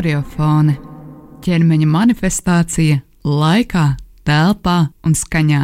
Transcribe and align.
Horiofone- 0.00 0.78
ķermeņa 1.44 1.86
manifestācija 1.92 3.02
laikā, 3.20 3.82
telpā 4.24 4.76
un 5.04 5.12
skaņā. 5.12 5.60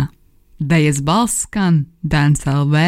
Dejas 0.60 1.01
balss 1.01 1.46
skan 1.46 1.87
Dēns 2.04 2.44
LV 2.44 2.83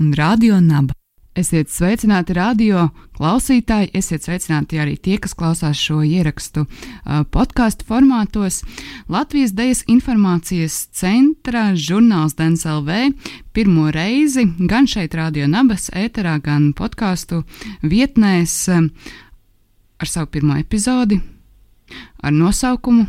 un 0.00 0.12
Radio 0.12 0.60
Naba. 0.60 0.92
Esiet 1.36 1.72
sveicināti 1.72 2.36
radio 2.36 2.90
klausītāji, 3.16 3.90
esiet 3.96 4.24
sveicināti 4.24 4.76
arī 4.80 4.98
tie, 5.00 5.16
kas 5.16 5.32
klausās 5.36 5.80
šo 5.80 6.02
ierakstu 6.04 6.66
uh, 6.66 7.24
podkāstu 7.24 7.88
formātos. 7.88 8.62
Latvijas 9.08 9.52
Dejas 9.56 9.84
informācijas 9.88 10.88
centra 10.92 11.70
žurnāls 11.72 12.36
DNSLV 12.36 13.12
pirmo 13.52 13.88
reizi 13.92 14.44
gan 14.68 14.88
šeit, 14.88 15.16
Radio 15.16 15.48
Nabas 15.48 15.88
ēterā, 15.92 16.36
gan 16.40 16.74
podkāstu 16.76 17.44
vietnēs 17.80 18.64
uh, 18.72 18.88
ar 19.98 20.08
savu 20.10 20.30
pirmo 20.32 20.56
epizodi 20.60 21.20
ar 22.22 22.32
nosaukumu 22.32 23.06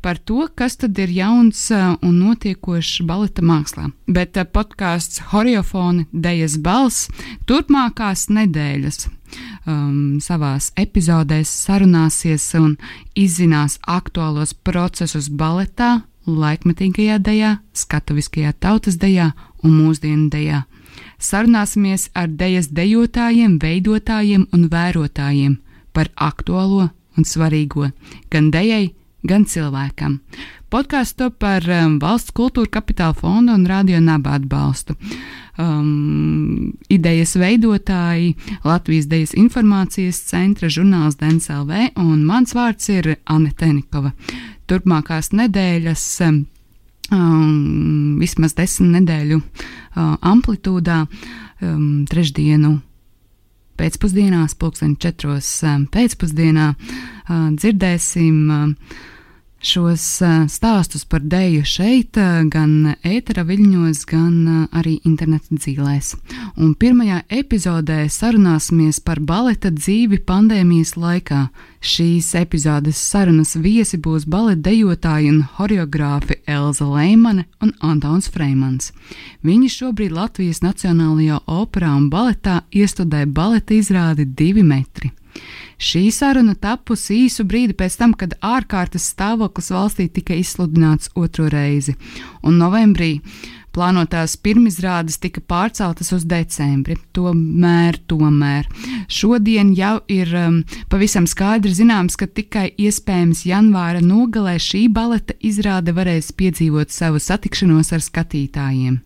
par 0.00 0.18
to, 0.18 0.48
kas 0.54 0.76
tad 0.76 0.98
ir 0.98 1.08
jauns 1.08 1.70
un 1.74 2.18
notiekošs 2.20 3.00
baleta 3.08 3.42
mākslā. 3.42 3.88
Bet 4.06 4.36
podkāsts 4.52 5.22
Horiofona 5.32 6.04
Dejas 6.12 6.58
balss 6.60 7.08
turpmākās 7.48 8.26
nedēļas 8.28 9.06
um, 9.06 10.20
savās 10.20 10.70
epizodēs 10.76 11.52
sarunāsies 11.64 12.50
un 12.60 12.76
izzinās 13.16 13.78
aktuālos 13.88 14.52
procesus 14.54 15.30
baletā, 15.30 16.04
laikmetīgajā 16.28 17.18
dejā, 17.24 17.56
skatuviskajā 17.72 18.54
tautas 18.60 19.00
dejā 19.00 19.32
un 19.64 19.76
mūsdienu 19.80 20.28
dejā. 20.32 20.64
Sarunāsimies 21.18 22.10
ar 22.14 22.28
dejas 22.28 22.68
dejotājiem, 22.68 23.58
veidotājiem 23.62 24.48
un 24.52 24.68
vērotājiem 24.70 25.56
par 25.94 26.10
aktuālo 26.16 26.90
un 27.14 27.26
svarīgo 27.26 27.88
gan 28.32 28.50
dejai, 28.54 28.92
gan 29.24 29.46
cilvēkam. 29.48 30.18
Podkāstu 30.74 31.30
par 31.38 31.64
um, 31.70 31.98
valsts 32.02 32.34
kultūra 32.34 32.80
kapitāla 32.80 33.14
fondu 33.14 33.54
un 33.54 33.66
radio 33.70 34.00
naba 34.02 34.34
atbalstu. 34.38 34.96
Um, 35.54 36.72
idejas 36.90 37.36
veidotāji 37.38 38.32
Latvijas 38.66 39.06
Dejas 39.06 39.36
informācijas 39.38 40.18
centra 40.26 40.66
žurnāls 40.66 41.14
DNSLV 41.20 41.92
un 42.02 42.24
mans 42.26 42.56
vārds 42.58 42.90
ir 42.90 43.14
Anne 43.30 43.52
Tenikova. 43.54 44.10
Turpmākās 44.66 45.30
nedēļas 45.36 46.08
um, 46.26 46.42
vismaz 48.18 48.56
desmit 48.58 48.96
nedēļu 48.96 49.38
uh, 49.38 50.16
amplitūdā 50.26 51.04
um, 51.06 52.02
trešdienu 52.10 52.80
pēcpusdienās, 53.80 54.56
pulksten 54.60 54.94
četros 55.00 55.48
um, 55.66 55.88
pēcpusdienā, 55.92 56.68
uh, 56.74 57.48
dzirdēsim 57.56 58.38
uh, 58.50 59.02
šos 59.64 60.04
stāstus 60.52 61.04
par 61.08 61.24
dēļu 61.24 61.62
šeit, 61.66 62.18
gan 62.52 62.94
ētera 63.06 63.44
viļņos, 63.48 64.02
gan 64.10 64.68
arī 64.76 64.98
interneta 65.08 65.56
dzīvēs. 65.56 66.12
Un 66.60 66.74
pirmajā 66.78 67.22
epizodē 67.32 68.04
sarunāsimies 68.12 69.00
par 69.04 69.22
baleta 69.24 69.72
dzīvi 69.74 70.20
pandēmijas 70.28 70.94
laikā. 71.00 71.46
Šīs 71.84 72.30
epizodes 72.40 73.00
sarunas 73.00 73.56
viesi 73.60 73.98
būs 74.00 74.28
baleta 74.30 74.70
dejotāji 74.70 75.32
un 75.34 75.42
horeogrāfi 75.58 76.38
Elza 76.48 76.86
Leimane 76.88 77.44
un 77.60 77.74
Antons 77.84 78.30
Freimans. 78.32 78.92
Viņi 79.44 79.72
šobrīd 79.72 80.14
Latvijas 80.16 80.62
Nacionālajā 80.64 81.42
operā 81.44 81.92
un 81.98 82.08
baletā 82.12 82.62
iestudē 82.72 83.26
baleta 83.26 83.76
izrādi 83.76 84.24
divi 84.24 84.64
metri. 84.64 85.12
Šī 85.80 86.06
saruna 86.14 86.54
tapusi 86.54 87.24
īsu 87.24 87.44
brīdi 87.48 87.74
pēc 87.76 87.98
tam, 87.98 88.14
kad 88.14 88.36
ārkārtas 88.40 89.10
stāvoklis 89.12 89.72
valstī 89.74 90.06
tika 90.08 90.36
izsludināts 90.38 91.10
otro 91.18 91.48
reizi, 91.50 91.96
un 92.46 92.60
novembrī 92.62 93.18
plānotās 93.74 94.36
pirmizrādes 94.38 95.18
tika 95.22 95.42
pārceltas 95.42 96.12
uz 96.14 96.24
decembri. 96.30 96.96
Tomēr, 97.16 97.98
tomēr 98.10 98.68
šodien 99.10 99.72
jau 99.76 99.96
ir 100.10 100.30
um, 100.38 100.60
pavisam 100.92 101.26
skaidri 101.30 101.74
zināms, 101.74 102.16
ka 102.20 102.28
tikai 102.30 102.68
iespējams 102.78 103.44
janvāra 103.48 104.02
nogalē 104.04 104.56
šī 104.62 104.86
baleta 104.94 105.34
izrāde 105.42 105.94
varēs 105.96 106.30
piedzīvot 106.38 106.94
savu 106.94 107.22
satikšanos 107.22 107.92
ar 107.96 108.04
skatītājiem. 108.04 109.02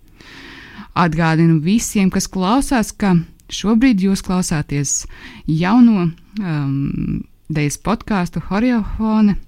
Atgādinu 0.98 1.60
visiem, 1.62 2.10
kas 2.10 2.26
klausās, 2.28 2.92
ka 2.92 3.14
Šobrīd 3.48 4.02
jūs 4.04 4.22
klausāties 4.24 5.06
jauno 5.48 6.08
um, 6.08 7.22
dejas 7.48 7.78
podkāstu 7.80 8.42
Horiofone, 8.50 9.38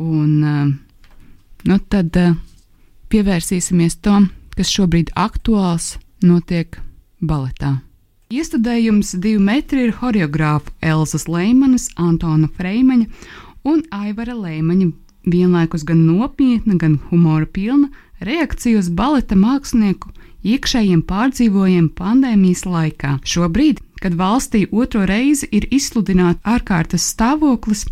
un 0.00 0.30
um, 0.48 0.70
nu 1.68 1.78
tad 1.92 2.16
uh, 2.16 2.36
pievērsīsimies 3.12 3.98
tam, 4.04 4.30
kas 4.56 4.72
šobrīd 4.72 5.12
aktuāls 5.16 5.96
notiek 6.24 6.80
baletā. 7.20 7.78
Iestudējums 8.28 9.14
divi 9.16 9.40
metri 9.40 9.86
ir 9.88 9.94
horeogrāfa 10.00 10.72
Elzas 10.84 11.28
Leimanas, 11.28 11.88
Antona 11.96 12.48
Freimaņa 12.58 13.06
un 13.68 13.84
Aivara 13.92 14.34
Leimaņa 14.36 14.90
vienlaikus 15.28 15.84
gan 15.88 16.04
nopietna, 16.08 16.76
gan 16.76 16.98
humora 17.08 17.46
pilna 17.46 17.88
reakcija 18.24 18.80
uz 18.80 18.90
baleta 18.92 19.36
mākslinieku 19.38 20.12
iekšējiem 20.44 21.02
pārdzīvojumiem 21.08 21.88
pandēmijas 21.98 22.64
laikā. 22.68 23.18
Šobrīd, 23.24 23.82
kad 24.02 24.14
valstī 24.18 24.66
otro 24.70 25.04
reizi 25.08 25.48
ir 25.50 25.66
izsludināts 25.74 26.44
ārkārtas 26.46 27.08
stāvoklis, 27.14 27.86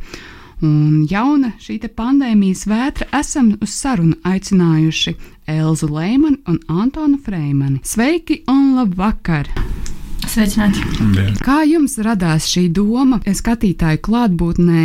un 0.62 1.04
jauna 1.10 1.52
šī 1.60 1.80
pandēmijas 1.96 2.66
vētra 2.70 3.10
esam 3.20 3.54
uz 3.60 3.74
sarunu 3.74 4.16
aicinājuši 4.24 5.16
Elzu 5.46 5.90
Lēmanu 5.90 6.42
un 6.46 6.62
Antonu 6.68 7.18
Freimani. 7.22 7.82
Sveiki 7.84 8.42
un 8.50 8.74
labvakar! 8.78 9.50
Sveicināti! 10.24 10.82
Kā 11.44 11.62
jums 11.68 11.94
radās 12.04 12.46
šī 12.50 12.66
doma 12.74 13.18
skatītāju 13.24 14.00
klātbūtnē 14.04 14.82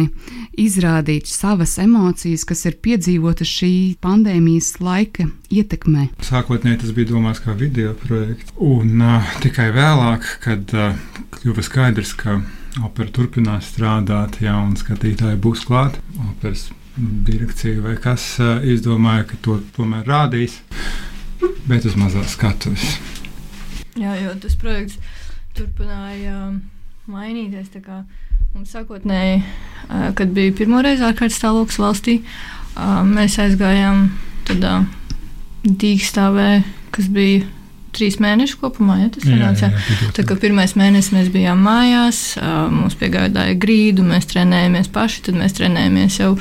izrādīt 0.60 1.28
savas 1.28 1.78
emocijas, 1.82 2.46
kas 2.48 2.66
ir 2.70 2.78
piedzīvotas 2.84 3.52
šī 3.52 3.72
pandēmijas 4.04 4.74
laika 4.84 5.28
ietekmē? 5.52 6.10
Sākotnēji 6.28 6.82
tas 6.84 6.96
bija 6.96 7.12
domāts 7.14 7.44
kā 7.44 7.56
video 7.58 7.94
projekts, 8.04 8.52
un 8.56 9.04
uh, 9.04 9.32
tikai 9.44 9.70
vēlāk, 9.76 10.28
kad 10.44 10.76
uh, 10.76 11.00
kļuva 11.36 11.66
skaidrs, 11.68 12.14
ka 12.20 12.40
opera 12.84 13.12
turpinās 13.12 13.72
strādāt, 13.74 14.40
ja 14.44 14.58
un 14.62 14.78
skatītāji 14.80 15.40
būs 15.44 15.66
klāt, 15.68 16.00
operas 16.30 16.70
direkcija 16.98 17.84
vai 17.84 17.96
kas 18.00 18.34
uh, 18.40 18.60
izdomāja, 18.64 19.28
ka 19.32 19.40
to 19.44 19.62
tomēr 19.76 20.08
rādīs, 20.08 20.62
bet 21.68 21.88
uz 21.88 22.00
mazās 22.00 22.38
skatuves. 22.38 23.00
Jā, 24.00 24.16
jo 24.22 24.32
tas 24.40 24.56
projekts 24.56 25.00
turpināja 25.58 26.36
um, 26.48 26.60
mainīties. 27.12 27.72
Mums 28.52 28.74
sākotnēji, 28.76 29.40
uh, 29.42 30.10
kad 30.18 30.34
bija 30.36 30.56
pirmo 30.58 30.82
reizi 30.84 31.06
ārkārtas 31.08 31.40
stāvoklis 31.40 31.80
valstī, 31.80 32.20
uh, 32.22 33.00
mēs 33.08 33.40
aizgājām 33.40 34.10
tādā 34.50 34.82
dīkstāvē, 35.64 36.52
kas 36.92 37.08
bija 37.14 37.46
trīs 37.96 38.18
mēneši 38.24 38.58
kopumā. 38.60 38.98
Ja, 39.02 39.10
tas 39.12 39.28
sanāca. 39.28 39.70
Tā 40.16 40.24
kā 40.28 40.36
pirmais 40.40 40.74
mēnesis 40.80 41.12
mēs 41.16 41.30
bijām 41.32 41.64
mājās, 41.64 42.20
uh, 42.40 42.66
mums 42.72 42.96
piegādāja 43.00 43.56
grīdu, 43.60 44.04
mēs 44.08 44.28
trenējāmies 44.32 44.92
paši, 44.96 45.24
tad 45.28 45.40
mēs 45.40 45.56
trenējāmies 45.60 46.20
jau 46.22 46.34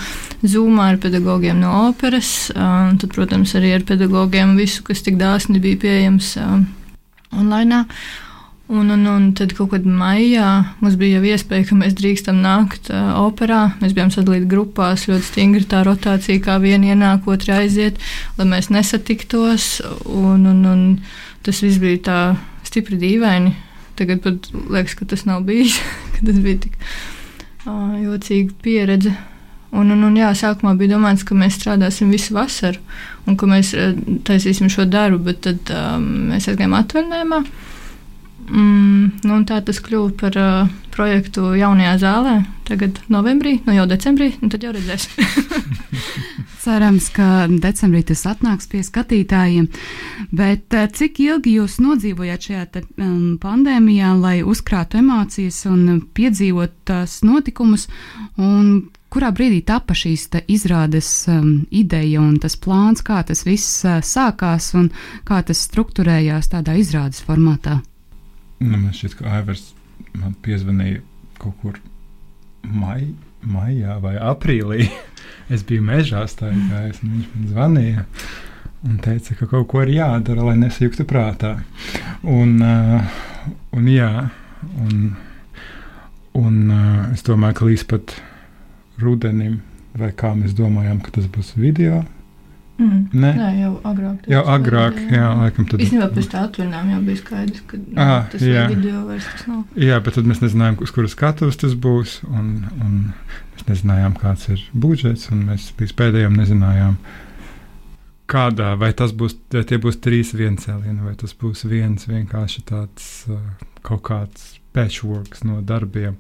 zūmā 0.47 0.93
ar 0.95 1.01
pedagogiem 1.03 1.59
no 1.61 1.73
operas, 1.91 2.49
tad, 2.55 3.07
protams, 3.13 3.53
arī 3.59 3.75
ar 3.77 3.87
pedagogiem 3.87 4.55
visu, 4.59 4.83
kas 4.87 5.03
tik 5.05 5.19
dāsni 5.21 5.61
bija 5.63 5.83
pieejams 5.85 6.33
online. 7.37 7.85
Un, 8.71 8.91
un, 8.95 9.07
un 9.11 9.25
tad 9.35 9.51
kaut 9.59 9.73
kad 9.73 9.83
maijā 9.83 10.47
mums 10.79 10.95
bija 10.99 11.19
jau 11.19 11.33
iespēja, 11.33 11.65
ka 11.67 11.75
mēs 11.75 11.97
drīkstam 11.99 12.37
nākt 12.39 12.87
uh, 12.95 13.17
operā. 13.19 13.73
Mēs 13.81 13.97
bijām 13.97 14.13
sadalīti 14.15 14.47
grupās, 14.53 15.09
ļoti 15.11 15.27
stingri 15.27 15.65
tā 15.67 15.81
rotācija, 15.83 16.39
kā 16.45 16.55
viena 16.63 16.93
ienāk, 16.93 17.27
otra 17.27 17.57
aiziet, 17.65 17.99
lai 18.39 18.47
mēs 18.53 18.69
nesatiktos. 18.71 19.81
Un, 20.07 20.45
un, 20.47 20.61
un 20.71 20.85
tas 21.43 21.59
viss 21.65 21.81
bija 21.83 21.99
tā 22.07 22.19
stipri 22.69 23.01
dīvaini. 23.01 23.57
Tagad 23.99 24.23
pat 24.23 24.47
liekas, 24.55 24.95
ka 25.01 25.09
tas 25.11 25.27
nav 25.27 25.43
bijis, 25.49 25.81
ka 26.15 26.29
tas 26.29 26.39
bija 26.39 26.61
tik 26.69 26.79
uh, 27.67 27.97
jocīga 28.05 28.55
pieredze. 28.63 29.17
Un, 29.75 29.91
un, 29.91 30.07
un, 30.07 30.15
jā, 30.19 30.31
sākumā 30.35 30.77
bija 30.79 30.95
domāts, 30.95 31.27
ka 31.27 31.35
mēs 31.35 31.59
strādāsim 31.59 32.15
visu 32.15 32.39
vasaru 32.39 32.79
un 33.27 33.35
ka 33.39 33.51
mēs 33.51 33.75
taisīsim 34.31 34.71
šo 34.71 34.87
darbu, 34.87 35.25
bet 35.27 35.43
tad 35.49 35.75
um, 35.75 36.07
mēs 36.31 36.47
aizgājām 36.51 36.79
atvaļinājumā. 36.79 37.43
Mm, 38.51 39.21
nu, 39.31 39.41
tā 39.47 39.61
tas 39.63 39.79
kļuva 39.79 40.11
par 40.19 40.39
uh, 40.41 40.71
projektu 40.95 41.53
jaunajā 41.59 41.97
zālē. 42.03 42.37
Tagad 42.67 42.99
novembrī, 43.11 43.61
nu 43.67 43.75
jau 43.75 43.87
decembrī, 43.91 44.33
un 44.43 44.51
tad 44.51 44.67
jau 44.67 44.75
redzēsim. 44.75 45.23
cerams, 46.61 47.09
ka 47.15 47.47
decembrī 47.49 48.03
tas 48.11 48.23
atnāks 48.29 48.69
pie 48.71 48.83
skatītājiem. 48.85 49.69
Bet 50.37 50.77
cik 50.97 51.21
ilgi 51.25 51.57
jūs 51.59 51.79
nodzīvojāt 51.83 52.49
šajā 52.49 52.65
te, 52.75 52.85
um, 53.01 53.37
pandēmijā, 53.41 54.13
lai 54.21 54.37
uzkrātu 54.47 55.01
emocijas 55.01 55.65
un 55.71 56.03
piedzīvot 56.15 56.81
tās 56.91 57.21
notikumus? 57.27 57.89
Un 58.39 58.91
kurā 59.11 59.33
brīdī 59.35 59.63
tapa 59.67 59.97
šīs 59.97 60.29
izrādes 60.53 61.11
um, 61.31 61.65
ideja 61.71 62.23
un 62.23 62.37
tas 62.43 62.59
plāns, 62.61 63.03
kā 63.07 63.23
tas 63.27 63.45
viss 63.47 63.85
uh, 63.87 64.01
sākās 64.05 64.73
un 64.79 64.91
kā 65.29 65.43
tas 65.47 65.67
struktūrējās 65.71 66.53
tādā 66.55 66.77
izrādes 66.79 67.25
formātā? 67.25 67.81
Nu, 68.61 68.77
man 68.77 68.93
šķiet, 68.93 69.17
ka 69.17 69.31
Aivars 69.39 69.71
man 70.21 70.35
piezvanīja 70.45 71.01
kaut 71.41 71.57
kur 71.63 71.79
mai, 72.69 73.15
maijā 73.41 73.97
vai 74.03 74.19
aprīlī. 74.21 74.91
es 75.55 75.65
biju 75.67 75.87
mežā 75.87 76.27
staigājis, 76.29 77.01
un 77.01 77.15
viņš 77.15 77.31
man 77.33 77.49
zvanīja. 77.55 78.05
Un 78.85 79.01
teica, 79.05 79.37
ka 79.39 79.49
kaut 79.49 79.67
ko 79.73 79.81
ir 79.85 79.95
jādara, 79.95 80.45
lai 80.45 80.59
nesijuktu 80.61 81.05
prātā. 81.09 81.55
Un, 82.21 82.55
uh, 82.61 83.17
un, 83.77 83.89
jā, 83.89 84.13
un, 84.85 85.03
un 86.37 86.61
uh, 86.69 87.03
es 87.15 87.25
domāju, 87.25 87.59
ka 87.59 87.69
līdz 87.69 87.85
pat 87.91 88.15
rudenim, 89.01 89.61
vai 89.97 90.13
kā 90.17 90.35
mēs 90.37 90.53
domājām, 90.57 91.01
ka 91.05 91.17
tas 91.17 91.29
būs 91.33 91.55
video, 91.57 92.03
Mm. 92.81 93.01
Nē. 93.13 93.31
Nē, 93.37 93.49
jau 93.61 93.71
agrāk. 93.85 94.27
Jau 94.33 94.41
agrāk, 94.49 94.99
jā, 95.05 95.19
jā 95.19 95.31
laikam 95.37 95.67
tad. 95.69 95.83
Īstenībā 95.85 96.07
pēc 96.15 96.29
tā 96.33 96.45
atvaļinājuma 96.47 96.95
jau 96.95 97.01
bija 97.05 97.21
skaidrs, 97.21 97.65
ka 97.69 97.81
nu, 97.81 97.97
ah, 98.01 98.23
tas 98.33 98.45
jā. 98.47 98.63
video 98.71 99.03
vairs 99.05 99.27
tas 99.29 99.43
nav. 99.51 99.59
Jā, 99.85 99.99
bet 100.07 100.17
tad 100.17 100.31
mēs 100.31 100.41
nezinājām, 100.41 100.79
uz 100.87 100.95
kuras 100.97 101.17
skatuves 101.17 101.61
tas 101.61 101.75
būs, 101.87 102.15
un, 102.31 102.47
un 102.81 102.95
mēs 103.53 103.67
nezinājām, 103.69 104.15
kāds 104.23 104.49
ir 104.55 104.63
budžets, 104.73 105.29
un 105.35 105.43
mēs 105.51 105.67
līdz 105.81 105.97
pēdējiem 106.01 106.39
nezinājām, 106.41 106.97
kādā, 108.33 108.71
vai 108.81 108.95
tas 108.97 109.13
būs, 109.13 109.37
vai 109.53 109.67
tie 109.69 109.81
būs 109.83 110.01
trīs 110.01 110.33
viencēlieni, 110.39 111.03
vai 111.05 111.13
tas 111.21 111.37
būs 111.37 111.67
viens 111.69 112.09
vienkārši 112.09 112.65
tāds 112.71 113.11
uh, 113.29 113.43
kaut 113.85 114.07
kāds 114.09 114.55
patchworks 114.73 115.45
no 115.45 115.61
darbiem 115.67 116.17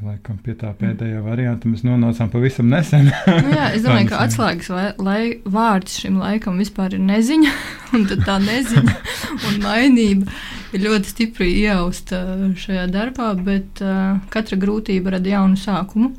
laikam 0.00 0.38
pie 0.40 0.54
tā 0.56 0.70
pēdējā 0.76 1.20
varianta 1.24 1.68
mēs 1.68 1.82
nonācām 1.84 2.30
pavisam 2.32 2.70
nesen. 2.72 3.10
nu 3.10 3.52
jā, 3.52 3.66
es 3.76 3.84
domāju, 3.84 4.08
ka 4.12 4.20
atslēgas 4.24 4.70
lai, 4.72 4.86
lai, 4.96 5.20
vārds 5.44 5.98
šim 6.02 6.20
laikam 6.22 6.60
vispār 6.60 6.96
ir 6.96 7.02
neziņa, 7.04 7.52
un 7.98 8.06
tā 8.08 8.38
neziņa 8.44 8.96
un 9.50 9.60
mainība 9.64 10.32
ir 10.72 10.84
ļoti 10.86 11.12
stipri 11.12 11.50
iejausta 11.60 12.22
šajā 12.60 12.86
darbā, 12.94 13.32
bet 13.44 13.82
uh, 13.84 14.20
katra 14.32 14.58
grūtība 14.60 15.16
rada 15.16 15.34
jaunu 15.34 15.60
sākumu. 15.60 16.12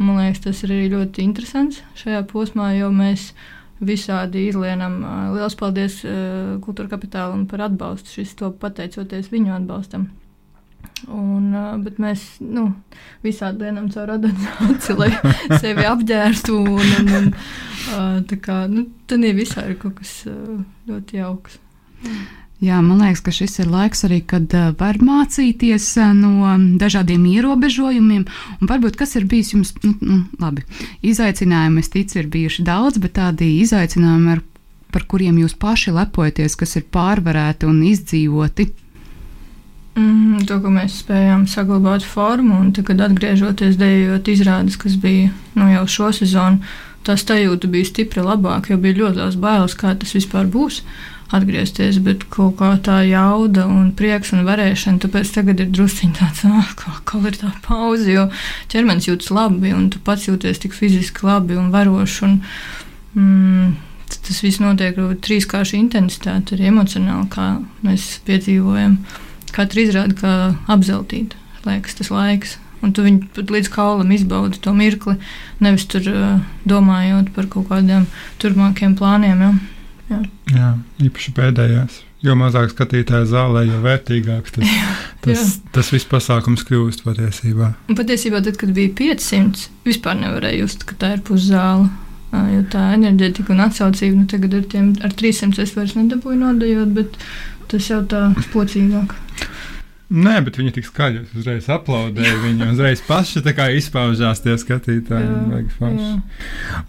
Man 0.00 0.18
liekas, 0.18 0.42
tas 0.48 0.64
ir 0.66 0.74
arī 0.74 0.88
ļoti 0.96 1.22
interesants 1.22 1.84
šajā 2.00 2.24
posmā, 2.30 2.72
jo 2.74 2.90
mēs 2.92 3.30
visādi 3.84 4.48
izlienam. 4.50 4.98
Liels 5.36 5.56
paldies 5.58 6.00
uh, 6.04 6.58
Kultūra 6.64 6.92
Kapitālam 6.96 7.46
par 7.50 7.68
atbalstu. 7.68 8.18
Šis 8.18 8.34
to 8.40 8.50
pateicoties 8.58 9.30
viņu 9.32 9.54
atbalstam. 9.60 10.10
Un, 11.12 11.50
bet 11.84 11.98
mēs 12.00 12.22
nu, 12.40 12.68
visādi 13.24 13.64
dienām 13.64 13.90
caur 13.92 14.14
organizāciju, 14.16 14.96
lai 15.00 15.10
sevi 15.62 15.84
apģērbtu. 15.88 16.60
Un, 16.60 16.94
un, 16.94 17.10
un, 17.98 18.22
tā 18.30 18.38
kā 18.40 18.62
nu, 18.70 18.86
tad 19.10 19.26
visā 19.36 19.66
ir 19.68 19.76
kaut 19.82 19.98
kas 20.00 20.22
ļoti 20.88 21.20
jauks. 21.20 21.60
Jā, 22.64 22.78
man 22.80 23.02
liekas, 23.02 23.20
ka 23.24 23.32
šis 23.34 23.58
ir 23.64 23.68
laiks 23.68 24.04
arī, 24.06 24.20
kad 24.24 24.52
var 24.78 24.96
mācīties 25.02 25.88
no 26.16 26.54
dažādiem 26.80 27.26
ierobežojumiem. 27.28 28.24
Un 28.60 28.70
varbūt 28.70 28.96
kas 29.00 29.16
ir 29.18 29.26
bijis 29.28 29.52
jums, 29.52 29.74
nu, 29.82 29.92
nu, 30.00 30.20
labi, 30.40 30.64
izaicinājumi, 31.04 31.82
es 31.82 31.92
ticu, 31.92 32.20
ir 32.22 32.30
bijuši 32.32 32.64
daudz, 32.64 33.00
bet 33.02 33.16
tādi 33.18 33.50
izaicinājumi, 33.64 34.36
ar, 34.36 34.44
par 34.94 35.04
kuriem 35.10 35.42
jūs 35.42 35.58
paši 35.60 35.92
lepojaties, 35.98 36.56
kas 36.60 36.78
ir 36.78 36.86
pārvarēti 36.94 37.68
un 37.68 37.82
izdzīvoti. 37.90 38.70
Mm, 39.94 40.42
to, 40.48 40.58
ka 40.58 40.70
mēs 40.74 40.96
spējām 41.04 41.44
saglabāt 41.46 42.02
formu, 42.02 42.56
un 42.58 42.72
tad, 42.74 42.88
kad 42.88 43.02
atgriežoties 43.04 43.76
dejot 43.78 44.26
izrādes, 44.32 44.78
kas 44.80 44.96
bija 44.98 45.30
nu, 45.54 45.68
jau 45.70 45.84
šo 45.86 46.08
sezonu, 46.16 46.64
tā 47.06 47.14
sajūta 47.20 47.70
bija 47.70 47.86
stipri 47.86 48.24
labāka, 48.24 48.72
jo 48.72 48.80
bija 48.82 49.04
ļoti 49.04 49.20
daudz 49.20 49.36
bailes, 49.38 49.76
kā 49.78 49.92
tas 50.00 50.16
vispār 50.16 50.48
būs 50.50 50.80
atgriezties, 51.34 52.00
bet 52.04 52.24
kaut 52.32 52.56
kā 52.58 52.72
tā 52.84 53.00
jauda 53.06 53.68
un 53.70 53.92
prieks 53.96 54.32
un 54.34 54.42
varēšana, 54.46 55.00
tāpēc 55.04 55.30
tagad 55.34 55.62
ir 55.62 55.70
drusciņi 55.74 56.18
tāds, 56.18 56.42
ah, 56.48 56.70
kā, 56.78 56.94
kā 57.06 57.20
ir 57.30 57.38
tā 57.38 57.50
pauze, 57.64 58.08
jo 58.10 58.26
ķermenis 58.72 59.08
jūtas 59.08 59.30
labi, 59.34 59.72
un 59.76 59.88
tu 59.94 60.02
pats 60.04 60.26
jūties 60.26 60.62
tik 60.64 60.74
fiziski 60.74 61.26
labi 61.26 61.58
un 61.58 61.70
varoši, 61.74 62.26
un 62.26 62.40
mm, 63.14 63.76
tas 64.26 64.42
viss 64.42 64.62
notiek 64.62 64.98
ar 64.98 65.14
trīskāršu 65.22 65.78
intensitāti, 65.78 66.58
arī 66.58 66.72
emocionāli, 66.72 67.30
kā 67.30 67.52
mēs 67.86 68.16
piedzīvojam 68.26 68.98
katra 69.54 69.84
izrāda 69.84 70.18
kā 70.18 70.34
apzeltīta. 70.74 71.38
Liekas, 71.64 71.96
tas 72.00 72.12
laiks. 72.12 72.58
Un 72.84 72.92
tu 72.92 73.04
viņu 73.04 73.30
pat 73.32 73.52
līdz 73.52 73.70
kaulam 73.72 74.10
izbaudi 74.12 74.58
to 74.60 74.74
mirkli, 74.76 75.14
nevis 75.64 75.86
tur 75.88 76.04
uh, 76.10 76.42
domājot 76.68 77.30
par 77.36 77.48
kaut 77.52 77.70
kādiem 77.70 78.04
turpmākiem 78.42 78.92
plāniem. 78.98 79.40
Ja? 79.40 79.52
Jā. 80.10 80.18
jā, 80.52 80.72
īpaši 81.06 81.32
pēdējās. 81.38 82.02
Jo 82.24 82.32
mazāk 82.40 82.70
skatītāju 82.72 83.26
zālē, 83.28 83.66
jo 83.68 83.80
vērtīgāks 83.84 84.54
tas, 84.56 84.68
jā, 84.78 84.92
tas, 85.24 85.40
jā. 85.40 85.72
tas 85.76 85.90
viss 85.92 86.08
pasākums 86.08 86.64
kļūst 86.68 87.04
patiesībā. 87.04 87.74
Un 87.88 87.98
patiesībā, 87.98 88.40
tad, 88.44 88.56
kad 88.60 88.72
bija 88.76 88.92
500, 88.96 89.68
vispār 89.88 90.16
nevarēja 90.20 90.64
just, 90.64 90.86
ka 90.88 90.96
tā 91.00 91.14
ir 91.18 91.24
puszāle. 91.24 91.90
Jo 92.34 92.64
tā 92.66 92.88
enerģētika 92.96 93.52
un 93.54 93.60
atsaucība, 93.62 94.16
nu 94.18 94.24
tagad 94.26 94.56
ar, 94.58 94.64
tiem, 94.66 94.88
ar 95.06 95.12
300 95.14 95.60
es 95.62 95.74
vairs 95.76 95.92
nedabūju 95.94 96.40
nodejot, 96.40 96.90
bet 96.96 97.14
tas 97.74 97.90
jau 97.90 98.00
tā 98.08 98.24
spocīgāk. 98.46 99.18
Nē, 100.14 100.34
bet 100.46 100.58
viņi 100.60 100.74
tik 100.76 100.86
skaļi 100.86 101.24
uzreiz 101.34 101.66
aplaudēja. 101.72 102.34
Viņi 102.44 102.68
uzreiz 102.70 103.02
paši 103.06 103.42
izpaužās 103.78 104.44
tie 104.44 104.54
skatītāji. 104.60 105.30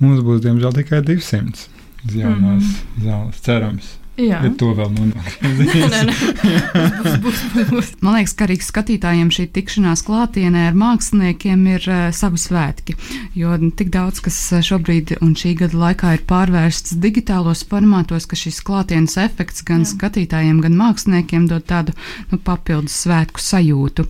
Mums 0.03 0.25
būs, 0.27 0.43
diemžēl, 0.45 0.75
tikai 0.81 1.01
200 1.07 1.71
jaunās 2.13 2.63
mm 2.63 2.73
-hmm. 2.73 3.05
zāles. 3.05 3.41
Cerams. 3.41 3.93
Jā. 4.15 4.37
Ja 4.45 4.49
to 4.55 4.69
vēl 4.71 4.93
nonāks. 4.95 5.33
Man 8.05 8.13
liekas, 8.15 8.33
ka 8.37 8.45
arī 8.45 8.55
skatītājiem 8.63 9.27
šī 9.33 9.43
tikšanās 9.57 10.05
klātienē 10.07 10.69
ar 10.69 10.77
māksliniekiem 10.79 11.65
ir 11.73 11.83
uh, 11.91 12.05
savi 12.15 12.39
svētki. 12.39 12.95
Jo 13.35 13.57
tik 13.75 13.91
daudz, 13.91 14.21
kas 14.23 14.37
eh, 14.55 14.63
šobrīd 14.63 15.17
un 15.19 15.33
šī 15.35 15.51
gada 15.59 15.75
laikā 15.81 16.13
ir 16.15 16.23
pārvērsts 16.29 16.95
digitālos 17.03 17.65
formātos, 17.67 18.23
ka 18.29 18.35
šis 18.39 18.61
klātienes 18.63 19.17
efekts 19.19 19.65
gan 19.67 19.83
Jā. 19.83 19.89
skatītājiem, 19.91 20.63
gan 20.63 20.79
māksliniekiem 20.79 21.49
dod 21.51 21.67
tādu 21.67 21.91
nu, 22.31 22.39
papildus 22.39 22.95
svētku 23.03 23.43
sajūtu. 23.43 24.07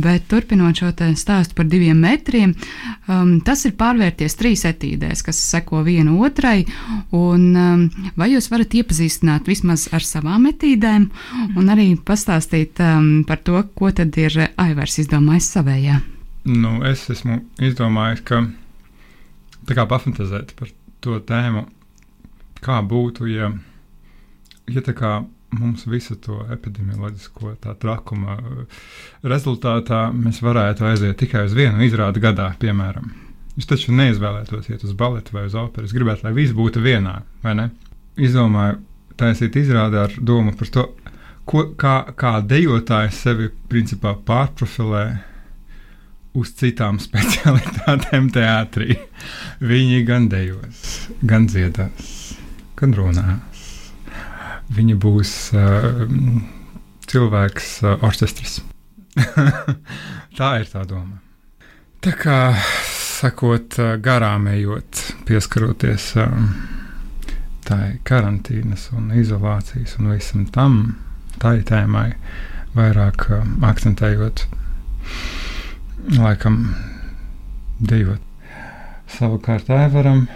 Bet 0.00 0.30
turpinot 0.32 0.80
šo 0.80 0.94
stāstu 0.96 1.52
par 1.58 1.68
diviem 1.68 2.00
metriem, 2.00 2.56
um, 3.04 3.36
tas 3.44 3.68
ir 3.68 3.76
pārvērties 3.76 4.40
trīs 4.40 4.64
etīdēs, 4.68 5.20
kas 5.28 5.36
seko 5.52 5.84
viena 5.84 6.16
otrai. 6.24 6.64
Un, 7.12 7.42
um, 7.52 7.84
vai 8.16 8.32
jūs 8.32 8.48
varat 8.52 8.72
iepazīstināt? 8.80 9.25
Iepazīstināt 9.26 9.48
vismaz 9.48 9.88
ar 9.92 10.02
savām 10.02 10.46
metīdēm 10.46 11.10
un 11.56 11.68
arī 11.68 11.96
pastāstīt 11.96 12.80
um, 12.80 13.24
par 13.26 13.38
to, 13.42 13.62
ko 13.74 13.90
tad 13.90 14.16
ir 14.16 14.52
Aivars 14.56 14.98
izdomājis 14.98 15.52
savējā. 15.56 16.00
Nu, 16.46 16.82
es 16.84 17.08
esmu 17.10 17.42
izdomājis, 17.58 18.22
ka 18.22 18.46
tā 19.66 19.74
kā 19.74 19.86
pafantazēt 19.86 20.54
par 20.56 20.68
to 21.00 21.18
tēmu, 21.20 21.66
kā 22.62 22.80
būtu, 22.82 23.26
ja, 23.26 23.50
ja 24.70 24.82
tā 24.82 24.94
kā 24.94 25.24
mums 25.56 25.86
visu 25.86 26.16
to 26.16 26.44
epidemioloģisko 26.52 27.56
trakuma 27.80 28.38
rezultātā 29.22 30.12
mēs 30.12 30.42
varētu 30.42 30.86
aiziet 30.86 31.18
tikai 31.18 31.46
uz 31.46 31.54
vienu 31.54 31.82
izrādi 31.82 32.20
gadā, 32.20 32.52
piemēram. 32.60 33.10
Es 33.56 33.66
taču 33.66 33.94
neizvēlētos 33.96 34.68
iet 34.68 34.84
uz 34.84 34.92
baletu 34.92 35.32
vai 35.32 35.46
uz 35.48 35.54
operu. 35.56 35.86
Es 35.86 35.94
gribētu, 35.96 36.26
lai 36.26 36.34
viss 36.36 36.52
būtu 36.52 36.82
vienā, 36.84 37.22
vai 37.42 37.54
ne? 37.56 37.70
Izdomāju, 38.20 38.82
taisīt 39.20 39.56
izrādi 39.60 39.98
ar 40.00 40.14
domu 40.18 40.54
par 40.56 40.70
to, 40.72 40.84
ko, 41.48 41.64
kā, 41.78 41.96
kā 42.18 42.36
dejotājs 42.44 43.22
sevi 43.26 43.50
principā 43.70 44.14
pārprofilē 44.28 45.06
uz 46.36 46.52
citām 46.58 47.00
specialitātēm 47.06 48.30
teātrī. 48.34 48.98
Viņi 49.64 50.02
gan 50.08 50.30
dejos, 50.32 51.08
gan 51.24 51.48
dziedās, 51.50 52.36
gan 52.78 52.96
runās. 52.96 53.64
Viņa 54.76 54.96
būs 54.98 55.32
uh, 55.54 56.02
cilvēks 57.06 57.68
uh, 57.84 58.00
orķestris. 58.06 58.58
tā 60.38 60.48
ir 60.60 60.66
tā 60.72 60.82
doma. 60.90 61.20
Tā 62.02 62.12
kā 62.18 62.40
sakot, 62.90 63.78
uh, 63.78 63.94
garām 64.02 64.50
ejot, 64.50 65.04
pieskaroties. 65.28 66.10
Uh, 66.18 66.74
tai 67.66 67.96
karantīnas 68.06 68.90
un 68.96 69.10
izolācijas 69.16 69.96
un 70.00 70.12
visam 70.14 70.46
tam, 70.54 70.78
tai 71.42 71.58
tēmai, 71.66 72.12
vairāk 72.76 73.26
uh, 73.30 73.42
akcentējot, 73.66 74.46
laikam, 76.16 76.62
divot 77.80 78.22
savukārt 79.16 79.70
Aivaram, 79.70 80.26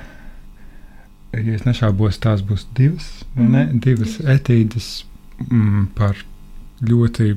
ja 1.34 1.54
es 1.54 1.66
nešaubos, 1.66 2.18
tās 2.22 2.42
būs 2.46 2.66
divas, 2.76 3.08
mm. 3.34 3.50
ne, 3.54 3.64
divas 3.86 4.18
etīdes 4.20 4.90
mm, 5.46 5.90
par 5.98 6.18
ļoti 6.86 7.34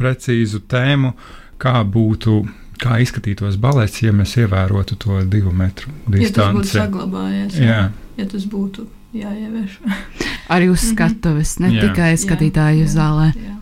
precīzu 0.00 0.64
tēmu, 0.70 1.14
kā 1.60 1.80
būtu. 1.84 2.42
Kā 2.80 2.94
izskatītos 2.96 3.58
balets, 3.60 3.98
ja 4.00 4.08
mēs 4.16 4.38
ievērotu 4.40 4.96
to 4.96 5.18
divu 5.28 5.50
metru 5.52 5.90
distanci? 6.06 6.22
Ja 6.24 6.30
tas 6.38 6.54
būtu 6.54 6.70
saglabājies, 6.70 7.58
jā. 7.60 7.66
Jā. 7.68 7.82
ja 8.16 8.24
tas 8.30 8.46
būtu 8.48 8.86
jāievieš. 9.14 9.78
Arī 10.54 10.68
uz 10.70 10.82
Mhm. 10.84 10.92
skatuves, 10.94 11.58
ne 11.60 11.70
Jā. 11.70 11.80
tikai 11.88 12.12
skatītāju 12.18 12.84
Jā, 12.86 12.92
zālē. 12.94 13.32
jā. 13.34 13.56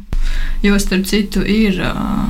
Jo 0.62 0.78
starp 0.78 1.05
citu 1.07 1.40
ir 1.47 1.81
uh, 1.81 2.28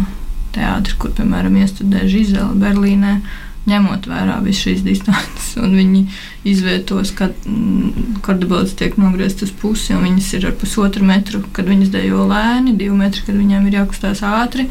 teātris, 0.52 0.96
kur 0.98 1.10
piemēram 1.16 1.56
iestudē 1.62 2.04
Žizela 2.10 2.52
Berlīnē, 2.54 3.20
ņemot 3.68 4.06
vērā 4.08 4.38
visas 4.44 4.62
šīs 4.66 4.82
distances, 4.84 5.48
un 5.60 5.74
viņi 5.76 6.02
izvietos, 6.48 7.10
kad 7.16 7.34
mm, 7.46 8.20
kordabols 8.24 8.72
tiek 8.78 8.96
nogriezts 9.00 9.42
uz 9.48 9.50
pusi, 9.52 9.92
un 9.94 10.04
viņas 10.06 10.30
ir 10.38 10.46
ar 10.50 10.54
pusotru 10.60 11.04
metru, 11.04 11.42
kad 11.52 11.66
viņas 11.68 11.90
dejo 11.92 12.24
lēni, 12.30 12.76
divu 12.80 12.96
metru, 12.96 13.22
kad 13.26 13.34
viņām 13.36 13.66
ir 13.68 13.78
jākustās 13.82 14.22
ātri. 14.24 14.68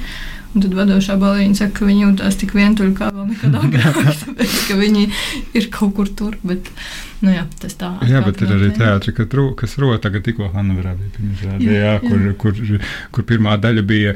Un 0.57 0.63
tad 0.63 0.73
vadošā 0.73 1.15
balīņa 1.21 1.57
saka, 1.59 1.73
ka 1.77 1.85
viņi 1.85 2.01
jūtas 2.01 2.37
tik 2.41 2.55
vientuļi 2.57 2.93
kā 2.97 3.11
vēl 3.13 3.27
nekad 3.29 3.57
agrāk, 3.59 3.97
tāpēc 4.23 4.55
ka 4.71 4.77
viņi 4.79 5.03
ir 5.59 5.67
kaut 5.75 5.93
kur 5.99 6.09
tur. 6.17 6.33
Bet, 6.41 6.71
nu 7.21 7.29
jā, 7.35 7.43
tas 7.61 7.77
tā. 7.77 7.91
Jā, 8.09 8.23
bet 8.25 8.41
ir 8.41 8.55
arī 8.55 8.71
teātris, 8.73 9.13
kas, 9.19 9.29
ro, 9.37 9.51
kas 9.59 9.77
rodas 9.77 10.01
tagad, 10.07 10.25
tikko 10.25 10.49
Hanverā 10.55 10.95
bija 10.97 11.13
pirmizrādē, 11.19 11.67
Jā, 11.69 11.83
jā, 11.83 11.93
kur, 12.07 12.25
kur, 12.41 12.61
kur 13.13 13.27
pirmā 13.29 13.53
daļa 13.61 13.85
bija. 13.85 14.15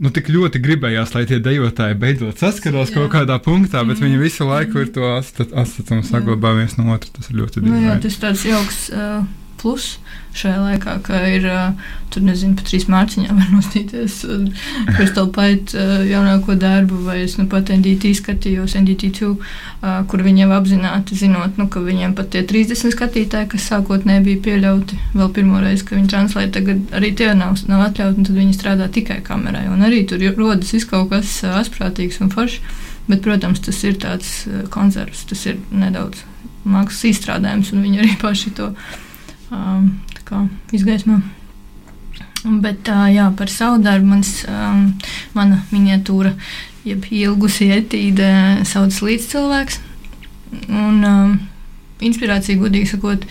Nu, 0.00 0.08
tik 0.14 0.30
ļoti 0.32 0.62
gribējās, 0.64 1.10
lai 1.12 1.26
tie 1.28 1.40
dejotāji 1.44 1.98
beidzot 2.00 2.38
saskarās 2.40 2.88
Jā. 2.88 3.00
kaut 3.00 3.10
kādā 3.18 3.34
punktā, 3.44 3.82
bet 3.84 3.98
Mhm. 3.98 4.06
viņi 4.06 4.20
visu 4.22 4.46
laiku 4.48 4.78
ir 4.80 4.92
to 4.94 5.10
astotni 5.18 6.04
saglabā 6.06 6.54
viens 6.56 6.78
no 6.78 6.86
otra. 6.94 7.10
Tas 7.18 7.28
ir 7.28 7.36
ļoti 7.42 7.60
Nu, 7.66 7.74
jā, 7.74 7.98
dīvaini. 7.98 8.00
tas 8.06 8.16
tāds 8.22 8.46
jauks 8.48 8.78
uh, 8.94 9.24
plus 9.60 9.94
šajā 10.36 10.58
laikā, 10.62 10.94
ka 11.02 11.20
ir 11.26 11.46
tur 12.10 12.22
nezinu, 12.26 12.54
pa 12.58 12.64
trīs 12.66 12.86
mārciņām 12.90 13.38
var 13.38 13.48
nostīties 13.56 14.20
Crystal 14.94 15.30
uh, 15.30 15.90
jaunāko 16.06 16.54
darbu, 16.58 17.00
vai 17.06 17.20
es 17.24 17.36
nu 17.38 17.46
pat 17.50 17.72
NDT 17.74 18.12
skatījos, 18.18 18.76
NDT2, 18.78 19.30
uh, 19.30 19.88
kur 20.10 20.24
viņi 20.26 20.44
jau 20.44 20.52
apzināti 20.58 21.18
zinot, 21.18 21.58
nu, 21.58 21.66
ka 21.70 21.82
viņiem 21.84 22.14
pat 22.18 22.30
tie 22.34 22.44
30 22.46 22.94
skatītāji, 22.94 23.50
kas 23.54 23.68
sākotnēji 23.72 24.26
bija 24.28 24.44
pieļauti 24.46 25.00
vēl 25.18 25.34
pirmo 25.34 25.62
reizi, 25.62 25.86
ka 25.88 25.98
viņi 25.98 26.12
translēja, 26.14 26.54
tagad 26.58 26.96
arī 26.98 27.12
tie 27.18 27.32
nav, 27.34 27.58
nav 27.70 27.88
atļauti, 27.88 28.22
un 28.22 28.30
tad 28.30 28.40
viņi 28.40 28.56
strādā 28.58 28.88
tikai 28.92 29.20
kamerai, 29.26 29.66
un 29.72 29.82
arī 29.86 30.04
tur 30.06 30.22
rodas 30.38 30.74
viss 30.74 30.88
kaut 30.90 31.10
kas 31.14 31.40
asprātīgs 31.56 32.22
un 32.22 32.32
foršs. 32.34 32.62
Bet, 33.10 33.24
protams, 33.24 33.58
tas 33.64 33.74
ir 33.82 33.96
tāds 33.98 34.44
konservs, 34.70 35.24
tas 35.26 35.40
ir 35.50 35.56
nedaudz 35.74 36.20
mākslas 36.62 37.08
izstrādājums, 37.08 37.72
un 37.74 37.82
viņi 37.82 38.02
arī 38.04 38.12
paši 38.20 38.52
to 38.54 38.68
um, 38.70 39.08
izgaismo. 40.72 41.20
Bet 42.64 42.88
jā, 42.88 43.26
par 43.36 43.52
savu 43.52 43.82
darbu 43.84 44.14
mans, 44.14 44.32
mana 45.36 45.60
miniatūra, 45.74 46.32
jeb 46.88 47.04
ilgusi 47.12 47.68
etīde, 47.74 48.30
sauc 48.68 48.96
līdzcilvēks. 49.04 49.80
Un 50.70 51.04
inspirācija, 52.00 52.58
godīgi 52.62 52.94
sakot, 52.94 53.26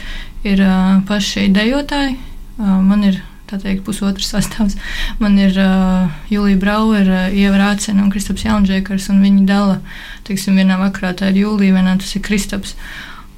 ir 0.45 0.61
paši 1.09 1.47
dejotāji. 1.55 2.19
Man 2.59 3.07
ir 3.07 3.21
teikt, 3.57 3.81
pusotrs 3.87 4.29
sastāvs. 4.29 4.75
Man 5.21 5.37
ir 5.41 5.55
uh, 5.57 6.09
Julija 6.29 6.59
Brauer, 6.61 7.07
uh, 7.07 7.33
Ieva 7.33 7.57
Rācena 7.57 8.03
un 8.03 8.11
Kristaps 8.13 8.45
Jaunžēkars, 8.45 9.09
un 9.13 9.23
viņi 9.23 9.47
dala, 9.49 9.79
teiksim, 10.27 10.59
vienā 10.59 10.77
vakarā 10.81 11.15
tā 11.17 11.31
ir 11.31 11.41
Jūlija, 11.45 11.79
vienā 11.79 11.95
tas 12.01 12.13
ir 12.13 12.25
Kristaps. 12.25 12.75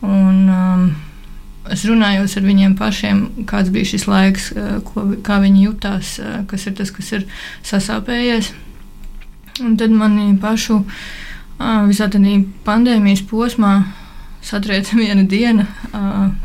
Un, 0.02 0.50
um, 0.50 0.84
es 1.70 1.84
runāju 1.86 2.26
ar 2.26 2.46
viņiem 2.46 2.76
pašiem, 2.80 3.22
kāds 3.50 3.72
bija 3.74 3.90
šis 3.94 4.08
laiks, 4.10 4.52
uh, 4.56 4.80
ko, 4.88 5.06
kā 5.26 5.40
viņi 5.44 5.66
jutās, 5.68 6.16
uh, 6.22 6.42
kas 6.50 6.68
ir 6.68 6.76
tas, 6.80 6.92
kas 6.94 7.12
ir 7.18 7.26
sasāpējies. 7.68 8.52
Un 9.62 9.76
tad 9.78 9.94
manī 9.94 10.32
pašu 10.42 10.82
uh, 10.82 11.82
visā 11.90 12.10
tādā 12.10 12.40
pandēmijas 12.66 13.26
posmā 13.30 13.76
satrieca 14.42 14.98
viena 15.02 15.24
diena, 15.28 15.68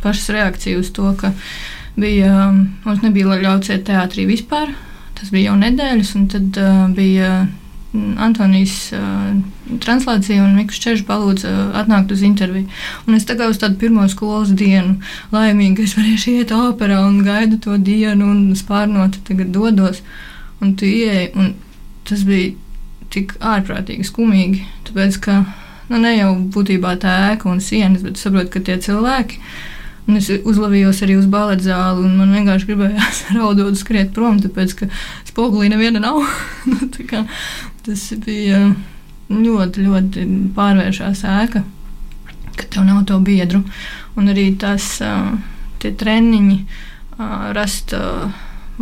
pašas 0.02 0.28
reakcija 0.36 0.80
uz 0.82 0.90
to, 0.92 1.14
ka 1.16 1.32
bija, 1.96 2.48
um, 2.50 2.66
mums 2.84 3.00
nebija 3.04 3.38
ļauts 3.40 3.72
iet 3.72 3.86
teātrī 3.88 4.26
vispār. 4.28 4.74
Tas 5.16 5.30
bija 5.32 5.48
jau 5.48 5.56
nedēļas, 5.56 6.10
un 6.18 6.26
tad 6.28 6.58
bija 6.92 7.46
Antonijas 8.22 8.74
uh, 8.96 9.34
translācija, 9.82 10.44
un 10.44 10.56
Mikls 10.58 10.80
Čeržs 10.82 11.04
palūdza 11.08 11.50
uh, 11.50 11.66
atnākt 11.80 12.12
uz 12.14 12.22
interviju. 12.26 12.68
Un 13.06 13.18
es 13.18 13.26
tā 13.28 13.36
kā 13.38 13.48
uz 13.50 13.60
tādu 13.62 13.78
pirmo 13.80 14.06
skolas 14.12 14.52
dienu 14.56 14.98
laimīgi, 15.34 15.86
es 15.86 15.96
varēšu 15.98 16.38
iet 16.40 16.54
operā 16.56 17.02
un 17.06 17.22
gaidu 17.26 17.60
to 17.62 17.76
dienu, 17.78 18.30
un 18.32 18.56
spārnoti 18.58 19.24
tagad 19.26 19.52
dodos. 19.54 20.02
Un 20.62 20.72
tu 20.78 20.88
ieeji, 20.88 21.32
un 21.36 21.54
tas 22.08 22.24
bija 22.26 22.54
tik 23.12 23.36
ārprātīgi 23.44 24.06
skumīgi, 24.08 24.64
tāpēc 24.88 25.20
ka 25.24 25.40
nu, 25.90 26.00
ne 26.00 26.16
jau 26.16 26.34
būtībā 26.54 26.96
tā 27.02 27.14
ēka 27.32 27.50
un 27.50 27.62
sienas, 27.62 28.04
bet 28.06 28.20
saprotu, 28.20 28.52
ka 28.56 28.64
tie 28.66 28.78
cilvēki. 28.82 29.40
Un 30.06 30.20
es 30.20 30.28
uzlavījos 30.30 31.00
arī 31.02 31.16
uz 31.18 31.26
baleta 31.30 31.64
zāli, 31.66 32.04
un 32.06 32.12
man 32.20 32.34
vienkārši 32.34 32.68
gribējās 32.68 33.24
raudot, 33.36 33.74
skriet 33.78 34.12
prom, 34.14 34.38
tāpēc 34.42 34.76
ka 34.78 34.90
spogulī 35.26 35.70
neviena 35.72 36.02
nav. 36.02 36.22
Nu, 36.66 36.90
kā 37.06 37.22
tas 37.86 38.08
bija 38.26 38.60
ļoti, 39.30 39.86
ļoti 39.86 40.26
pārvēršās 40.56 41.24
ēka, 41.30 41.62
ka 42.56 42.68
tev 42.72 42.86
nav 42.88 43.04
to 43.08 43.18
biedru. 43.24 43.62
Un 44.16 44.32
arī 44.32 44.50
tas 44.58 44.96
treniņi, 45.86 46.58
rast 47.56 47.94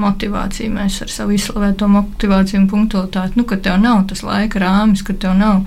motivāciju, 0.00 0.73
mēs 0.75 1.00
ar 1.04 1.11
savu 1.12 1.34
izslavēto 1.37 1.88
motivāciju 1.90 2.62
un 2.62 2.70
punktualitāti, 2.70 3.38
nu, 3.38 3.44
ka 3.46 3.58
tev 3.62 3.78
nav 3.82 4.06
tas 4.11 4.25
laika 4.26 4.62
rāmis, 4.62 5.04
ka 5.06 5.14
tev 5.14 5.37
nav 5.38 5.62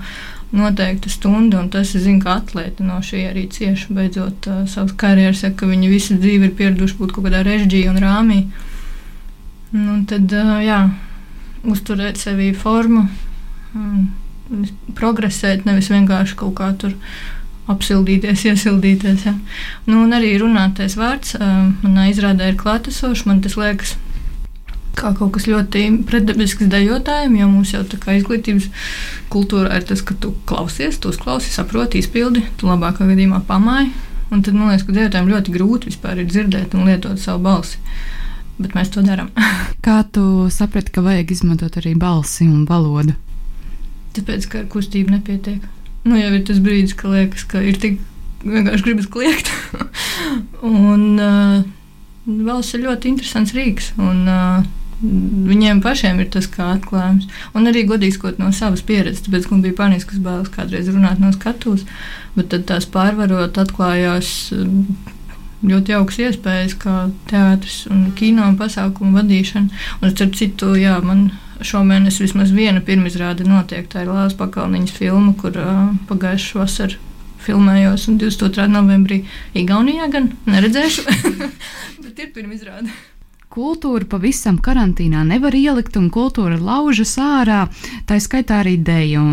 noteikta 0.52 1.10
stunda, 1.12 1.60
un 1.60 1.68
tas, 1.72 1.92
zinu, 1.92 2.20
ka 2.24 2.38
atlēti 2.40 2.84
no 2.84 3.00
šī 3.04 3.26
arī 3.30 3.46
cieši 3.52 3.92
beidzot 3.96 4.48
uh, 4.48 4.62
savas 4.68 4.94
karjeras, 5.00 5.42
saka, 5.44 5.62
ka 5.62 5.68
viņi 5.68 5.90
visu 5.92 6.16
dzīvi 6.20 6.48
ir 6.48 6.54
pieraduši 6.56 6.96
būt 7.00 7.14
kaut 7.16 7.28
kādā 7.28 7.42
režģī 7.44 7.84
un 7.90 8.00
rāmī. 8.00 8.40
Nu, 9.76 9.98
tad, 10.08 10.32
uh, 10.32 10.56
jā, 10.64 10.80
uzturēt 11.68 12.20
sevī 12.20 12.54
formu, 12.56 13.04
progresēt, 14.98 15.66
nevis 15.68 15.90
vienkārši 15.92 16.38
kaut 16.40 16.56
kā 16.58 16.72
tur 16.80 16.94
apsildīties, 17.68 18.44
iesildīties. 18.52 19.26
Ja. 19.28 19.36
Nu, 19.86 20.04
un 20.06 20.16
arī 20.16 20.34
runātais 20.40 20.96
vārds 20.98 21.36
manā 21.38 22.08
izrādē 22.12 22.52
ir 22.52 22.60
klātesošs. 22.60 23.26
Man 23.28 23.42
tas 23.44 23.58
liekas 23.60 23.96
kā 24.98 25.12
kaut 25.14 25.36
kas 25.36 25.46
ļoti 25.48 25.84
pretdabisks 26.08 26.68
dejotājiem, 26.70 27.38
jo 27.38 27.48
mums 27.50 27.72
jau 27.74 27.84
tā 27.86 28.00
kā 28.02 28.16
izglītības 28.18 28.68
kultūrā 29.32 29.78
ir 29.78 29.86
tas, 29.88 30.02
ka 30.02 30.16
tu 30.18 30.34
klausies, 30.48 30.98
tu 30.98 31.12
uzklausi, 31.12 31.52
saproti, 31.54 32.02
izpildi, 32.02 32.44
tu 32.58 32.70
labākā 32.70 33.06
gadījumā 33.08 33.44
pamāji. 33.48 33.92
Un 34.34 34.42
tad 34.44 34.56
man 34.58 34.72
liekas, 34.72 34.84
ka 34.84 34.96
dejotājiem 34.96 35.30
ļoti 35.32 35.54
grūti 35.54 35.92
vispār 35.92 36.20
ir 36.20 36.28
dzirdēt 36.28 36.74
un 36.76 36.88
lietot 36.88 37.20
savu 37.20 37.40
balsi. 37.46 37.80
Bet 38.58 38.74
mēs 38.76 38.90
to 38.92 39.04
darām. 39.06 39.30
Kā 39.86 40.02
tu 40.12 40.48
saprati, 40.52 40.92
ka 40.92 41.04
vajag 41.04 41.32
izmantot 41.32 41.78
arī 41.80 41.94
balsi 41.96 42.48
un 42.50 42.66
valodu? 42.68 43.14
Tāpēc, 44.18 44.46
ka 44.50 44.62
ar 44.62 44.70
kustību 44.72 45.14
nepietiek. 45.14 45.64
Nu, 46.08 46.16
jau 46.18 46.30
ir 46.34 46.44
tas 46.48 46.60
brīdis, 46.64 46.96
kad 46.98 47.12
liekas, 47.14 47.44
ka 47.48 47.62
ir 47.64 47.78
tik 47.80 47.98
vienkārši 48.44 48.86
gribas 48.86 49.10
kliegt. 49.12 49.52
un 50.82 51.04
uh, 51.22 51.62
valsts 52.26 52.78
ir 52.78 52.86
ļoti 52.86 53.14
interesants 53.14 53.54
rīks. 53.56 53.92
Un, 53.98 54.26
uh, 54.26 54.66
Viņiem 54.98 55.78
pašiem 55.78 56.18
ir 56.18 56.26
tas 56.34 56.48
kā 56.50 56.72
atklājums. 56.74 57.28
Un 57.54 57.70
arī 57.70 57.84
godīgi 57.86 58.16
sakot, 58.16 58.40
no 58.42 58.48
savas 58.54 58.80
pieredzes, 58.82 59.22
tāpēc, 59.22 59.44
ka 59.46 59.54
man 59.54 59.60
bija 59.62 59.76
paniskas 59.78 60.18
bailes 60.24 60.50
kādreiz 60.50 60.88
runāt 60.90 61.20
no 61.22 61.30
skatuves, 61.36 61.84
bet 62.34 62.50
tad 62.50 62.64
tās 62.66 62.88
pārvarot, 62.90 63.60
atklājās 63.62 64.32
um, 64.56 64.96
ļoti 65.62 65.94
jauks 65.94 66.18
iespējas, 66.24 66.74
kā 66.82 66.96
teātris 67.30 67.84
un 67.92 68.08
kino 68.18 68.50
pasākumu 68.58 69.20
vadīšana. 69.20 69.84
Un 70.02 70.16
starp 70.16 70.34
citu, 70.38 70.72
jā, 70.78 70.96
man 71.04 71.28
šomēnes 71.64 72.20
vismaz 72.22 72.52
viena 72.54 72.82
pirmizrāde 72.84 73.46
notiek. 73.48 73.86
Tā 73.90 74.04
ir 74.04 74.12
Lāsas 74.12 74.38
Pakalniņas 74.38 74.94
filma, 74.94 75.34
kur 75.38 75.56
uh, 75.58 75.92
pagājušā 76.10 76.62
vasarā 76.62 77.04
filmējos, 77.48 78.08
un 78.10 78.18
22. 78.20 78.66
novembrī 78.72 79.22
Igaunijā 79.56 80.08
gan 80.12 80.32
neredzēšu, 80.48 81.04
bet 82.04 82.20
ir 82.20 82.32
pirmizrāde. 82.34 82.92
Kultūra 83.48 84.04
pavisam 84.10 84.58
karantīnā 84.62 85.22
nevar 85.26 85.56
ielikt, 85.56 85.96
un 85.96 86.10
kultūra 86.12 86.58
laužas 86.60 87.16
ārā, 87.22 87.64
tā 88.06 88.18
skaitā 88.20 88.60
arī 88.62 88.76
dēļa. 88.84 89.24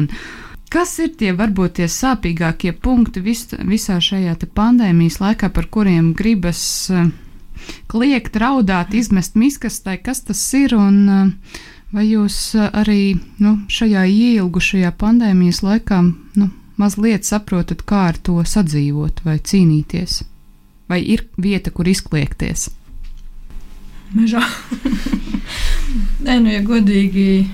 Kas 0.72 0.96
ir 1.03 1.12
tie 1.20 1.34
varbūt 1.36 1.77
tie 1.79 1.89
sāpīgākie 1.91 2.74
punkti 2.74 3.22
vis, 3.24 3.46
visā 3.67 4.00
šajā 4.01 4.38
pandēmijas 4.55 5.20
laikā, 5.22 5.51
par 5.53 5.67
kuriem 5.72 6.13
gribas 6.17 6.63
kliegt, 7.91 8.36
raudāt, 8.41 8.96
izmest 8.98 9.38
miskastē, 9.39 9.98
kas 10.03 10.24
tas 10.27 10.41
ir? 10.58 10.75
Un, 10.75 10.98
uh, 11.10 11.72
vai 11.95 12.05
jūs 12.09 12.37
arī 12.59 13.15
nu, 13.39 13.57
šajā 13.71 14.03
ieilgušajā 14.11 14.91
pandēmijas 14.99 15.61
laikā 15.63 16.01
nu, 16.35 16.49
mazliet 16.81 17.27
saprotat, 17.27 17.85
kā 17.87 18.09
ar 18.11 18.19
to 18.19 18.41
sadzīvot 18.43 19.23
vai 19.25 19.37
cīnīties? 19.39 20.23
Vai 20.91 20.99
ir 21.01 21.25
vieta, 21.41 21.71
kur 21.73 21.87
izkliegties? 21.89 22.67
Mežā. 24.15 24.43
Nē, 26.25 26.35
nu, 26.43 26.51
ja 26.51 26.61
godīgi, 26.65 27.47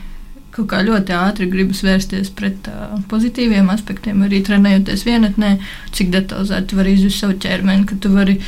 kaut 0.56 0.68
kā 0.74 0.82
ļoti 0.84 1.16
ātri 1.16 1.48
gribas 1.52 1.84
vērsties 1.86 2.34
pret 2.36 2.68
uh, 2.72 2.98
pozitīviem 3.12 3.70
aspektiem, 3.72 4.26
arī 4.26 4.42
trenējoties 4.46 5.06
vienatnē, 5.08 5.56
cik 5.96 6.12
detalizēti 6.14 6.78
var 6.80 6.92
izjust 6.92 7.24
savu 7.24 7.38
ķermeni, 7.42 7.88
ka 7.88 7.98
tu 8.02 8.12
vari 8.14 8.40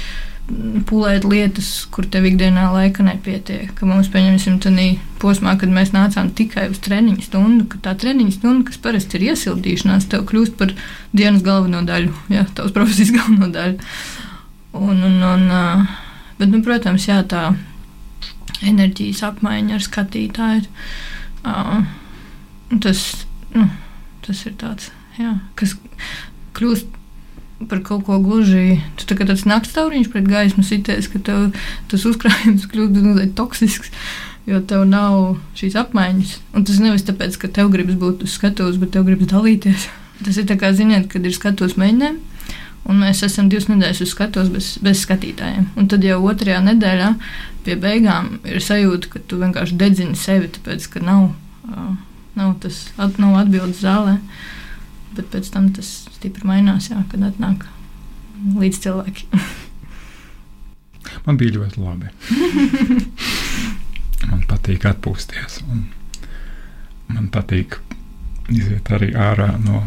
pūlēt 0.43 1.23
lietas, 1.23 1.69
kur 1.93 2.05
tev 2.11 2.25
ikdienā 2.27 2.65
laika 2.73 3.03
nepietiek. 3.05 3.69
Ka 3.77 3.87
mums, 3.87 4.09
pieņemsim, 4.11 4.57
tādā 4.63 4.87
posmā, 5.21 5.55
kad 5.59 5.71
mēs 5.71 5.93
nācām 5.95 6.33
tikai 6.35 6.67
uz 6.73 6.81
treniņu 6.83 7.23
stundu, 7.23 7.67
ka 7.71 7.79
tā 7.85 7.93
treniņu 7.99 8.35
stunda, 8.35 8.67
kas 8.67 8.81
parasti 8.83 9.19
ir 9.19 9.29
iesildīšanās, 9.31 10.09
tev 10.11 10.25
kļūst 10.29 10.57
par 10.59 10.73
dienas 11.15 11.45
galveno 11.45 11.83
daļu, 11.87 12.11
ja 12.33 12.43
tavs 12.55 12.73
profesijas 12.77 13.13
galveno 13.15 13.51
daļu. 13.55 13.93
Un, 14.73 15.03
un, 15.05 15.19
un, 15.29 15.45
bet, 16.39 16.49
nu, 16.49 16.59
protams, 16.65 17.07
jā, 17.07 17.21
tā 17.29 17.53
enerģijas 18.63 19.23
apmaiņa 19.29 19.77
ar 19.77 19.85
skatītāju. 19.85 20.65
Tas, 22.83 23.05
nu, 23.53 23.67
tas 24.25 24.43
ir 24.49 24.57
tāds, 24.59 24.89
jā, 25.19 25.37
kas 25.59 25.77
kļūst 26.57 26.99
par 27.69 27.81
kaut 27.85 28.05
ko 28.07 28.19
gluži. 28.23 28.81
Tu 28.99 29.07
tā 29.09 29.17
kā 29.19 29.27
tāds 29.29 29.45
naktstauriņš 29.49 30.11
pret 30.13 30.27
gaismu 30.29 30.65
sities, 30.67 31.09
ka 31.11 31.21
tev 31.23 31.49
tas 31.91 32.05
uzkrājums 32.09 32.67
kļūst 32.71 32.99
mazliet 32.99 33.35
toksisks. 33.39 33.93
Jo 34.49 34.59
tev 34.67 34.83
nav 34.89 35.37
šīs 35.55 35.77
apmaiņas. 35.79 36.35
Un 36.57 36.67
tas 36.67 36.81
nevis 36.83 37.05
tāpēc, 37.07 37.37
ka 37.39 37.47
tev 37.47 37.71
gribas 37.71 37.95
būt 37.99 38.25
uz 38.27 38.35
skatuves, 38.35 38.79
bet 38.81 38.91
tev 38.95 39.07
gribas 39.07 39.31
dalīties. 39.31 39.87
Tas 40.25 40.37
ir 40.39 40.47
tā 40.47 40.59
kā, 40.59 40.73
ziniet, 40.75 41.07
kad 41.11 41.23
ir 41.25 41.35
skatuves 41.35 41.77
mēģinājumi. 41.79 42.31
Un 42.83 42.99
mēs 42.99 43.21
esam 43.23 43.47
divas 43.51 43.69
nedēļas 43.69 44.01
uz 44.03 44.11
skatuves 44.11 44.49
bez, 44.51 44.69
bez 44.83 45.03
skatītājiem. 45.05 45.69
Un 45.79 45.87
tad 45.91 46.03
jau 46.03 46.17
otrajā 46.27 46.59
nedēļā 46.65 47.13
pie 47.63 47.77
beigām 47.79 48.41
ir 48.43 48.59
sajūta, 48.63 49.07
ka 49.13 49.21
tu 49.23 49.39
vienkārši 49.39 49.77
dedzini 49.79 50.19
sevi, 50.19 50.49
tāpēc 50.51 50.89
ka 50.91 51.03
nav, 51.03 51.29
nav 52.35 52.57
tas 52.63 52.81
nav 52.99 53.37
atbildes 53.39 53.79
zālē. 53.85 54.17
Bet 55.15 55.31
pēc 55.31 55.47
tam 55.53 55.71
tas 55.71 55.93
stipri 56.23 56.47
mainās, 56.47 56.87
jā, 56.87 57.01
kad 57.11 57.23
atnāk 57.27 57.65
līdz 58.55 58.79
cilvēkiem. 58.85 59.43
Man 61.25 61.35
bija 61.39 61.57
ļoti 61.57 61.81
labi. 61.83 62.09
man 64.29 64.45
patīk 64.47 64.85
atpūsties. 64.87 65.59
Man 65.67 67.27
patīk 67.31 67.77
iziet 68.51 68.87
arī 68.95 69.11
ārā 69.19 69.49
no 69.59 69.83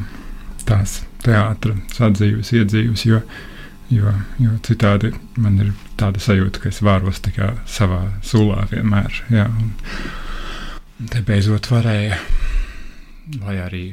tās 0.69 1.01
teātras 1.25 2.01
atzīves, 2.05 2.53
iedzīves, 2.57 3.05
jo, 3.09 3.21
jo, 3.93 4.13
jo 4.41 4.55
citādi 4.69 5.13
man 5.41 5.59
ir 5.65 5.73
tāda 6.01 6.21
sajūta, 6.23 6.63
ka 6.63 6.73
es 6.73 6.83
vāros 6.85 7.21
tikai 7.25 7.55
savā 7.69 8.03
sulā 8.25 8.69
vienmēr. 8.73 9.23
Jā, 9.33 9.49
un, 9.49 9.73
un 11.01 11.13
te 11.13 11.25
beidzot 11.25 11.73
varēja, 11.73 12.21
lai 13.41 13.61
arī 13.65 13.87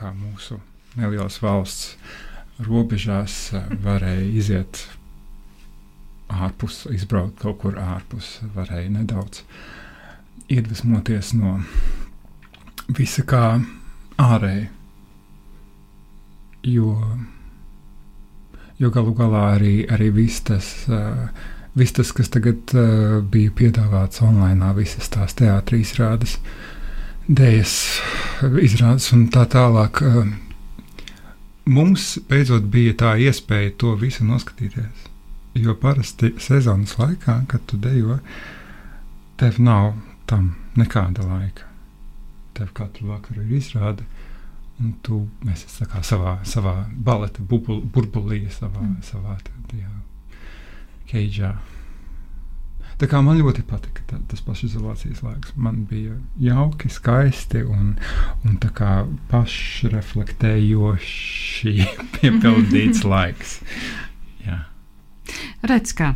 mūsu 0.00 0.60
nelielas 0.98 1.38
valsts 1.42 1.94
robežās 2.66 3.52
varēja 3.84 4.26
iziet 4.40 4.82
ārpus, 6.30 6.84
izbraukt 6.94 7.40
kaut 7.42 7.60
kur 7.62 7.78
ārpus, 7.80 8.38
varēja 8.54 8.90
nedaudz 8.98 9.44
iedvesmoties 10.50 11.32
no 11.38 11.58
visa 12.98 13.24
kā 13.26 13.44
ārēji 14.20 14.68
jo, 16.62 16.94
jo 18.78 18.90
galu 18.92 19.14
galā 19.16 19.46
arī, 19.56 19.74
arī 19.90 20.10
viss 20.20 20.44
tas. 20.50 20.74
Uh, 20.90 21.56
Viss 21.78 21.94
tas, 21.94 22.08
kas 22.10 22.26
tagad 22.34 22.72
uh, 22.74 23.20
bija 23.22 23.52
piedāvāts 23.54 24.24
online, 24.26 24.72
visas 24.74 25.06
tās 25.14 25.36
teātris 25.38 25.92
izrādes, 25.92 26.32
dēļas 27.30 27.74
izrādes 28.66 29.06
un 29.14 29.28
tā 29.30 29.44
tālāk, 29.52 30.00
mums 31.70 32.12
beidzot 32.28 32.66
bija 32.72 32.96
tā 33.04 33.14
iespēja 33.22 33.74
to 33.78 33.94
visu 34.00 34.26
noskatīties. 34.26 35.08
Jo 35.58 35.74
parasti 35.78 36.34
sezonas 36.38 36.96
laikā, 36.98 37.40
kad 37.50 37.64
tu 37.66 37.78
dejo, 37.80 38.20
tev 39.40 39.58
nav 39.62 39.94
tam 40.30 40.54
nekāda 40.78 41.26
laika. 41.26 41.66
Tev 42.54 42.70
katru 42.76 43.10
vakaru 43.10 43.42
ir 43.46 43.56
izrāde, 43.58 44.06
Un 44.80 44.94
tu 45.04 45.18
esi 45.52 45.68
savā, 45.68 46.38
savā 46.48 46.72
baleta 47.04 47.42
burbulī, 47.44 48.46
savā, 48.48 48.80
mm. 48.80 49.02
savā 49.04 49.34
tajā 49.44 49.90
keidžā. 51.10 51.50
Tā 53.00 53.06
kā 53.08 53.22
man 53.24 53.38
ļoti 53.40 53.62
patika 53.64 54.02
tā, 54.10 54.18
tas 54.28 54.42
pašizolācijas 54.44 55.22
laiks. 55.24 55.54
Man 55.56 55.88
bija 55.88 56.12
jauki, 56.42 56.90
skaisti 56.92 57.62
un, 57.64 57.94
un 58.44 58.58
pašreflektējoši 59.30 61.72
piepildīts 62.18 63.00
laiks. 63.12 63.60
Jā. 64.44 64.58
Redz, 65.64 65.96
kā. 65.96 66.12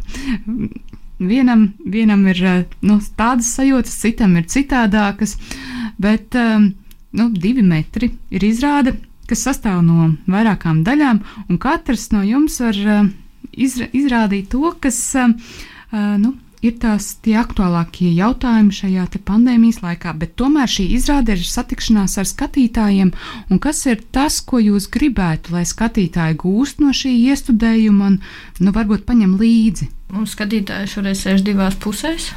Vienam, 1.25 1.73
vienam 1.89 2.29
ir 2.29 2.69
nu, 2.85 3.01
tādas 3.17 3.49
sajūtas, 3.57 3.97
citam 4.05 4.37
ir 4.37 4.45
citādākas, 4.53 5.41
bet 5.97 6.37
um, 6.37 6.77
nu, 7.17 7.33
divi 7.33 7.65
metri 7.65 8.13
ir 8.29 8.45
izrāde, 8.45 9.01
kas 9.31 9.41
sastāv 9.49 9.81
no 9.87 10.11
vairākām 10.29 10.85
daļām, 10.85 11.25
un 11.49 11.57
katrs 11.63 12.13
no 12.13 12.21
jums 12.27 12.61
var 12.61 12.77
izra 13.57 13.89
izrādīt 13.97 14.53
to, 14.53 14.69
kas 14.83 15.17
nu, 15.95 16.35
ir 16.65 16.77
tās 16.81 17.11
tie 17.25 17.37
aktuālākie 17.41 18.11
jautājumi 18.17 18.73
šajā 18.75 19.05
pandēmijas 19.27 19.83
laikā, 19.85 20.15
bet 20.19 20.35
tomēr 20.41 20.71
šī 20.71 20.87
izrāde 20.97 21.37
ir 21.37 21.45
satikšanās 21.45 22.17
ar 22.21 22.29
skatītājiem, 22.29 23.13
un 23.51 23.61
kas 23.63 23.85
ir 23.91 24.03
tas, 24.15 24.41
ko 24.41 24.61
jūs 24.63 24.89
gribētu, 24.93 25.55
lai 25.55 25.65
skatītāji 25.69 26.39
gūst 26.41 26.81
no 26.81 26.95
šī 26.97 27.13
iestudējuma 27.31 28.11
un 28.11 28.19
nu, 28.65 28.75
varbūt 28.75 29.05
paņem 29.09 29.37
līdzi? 29.41 29.91
Mums 30.15 30.35
skatītāji 30.37 30.93
šoreiz 30.95 31.25
sēž 31.25 31.45
divās 31.45 31.77
pusēs, 31.81 32.31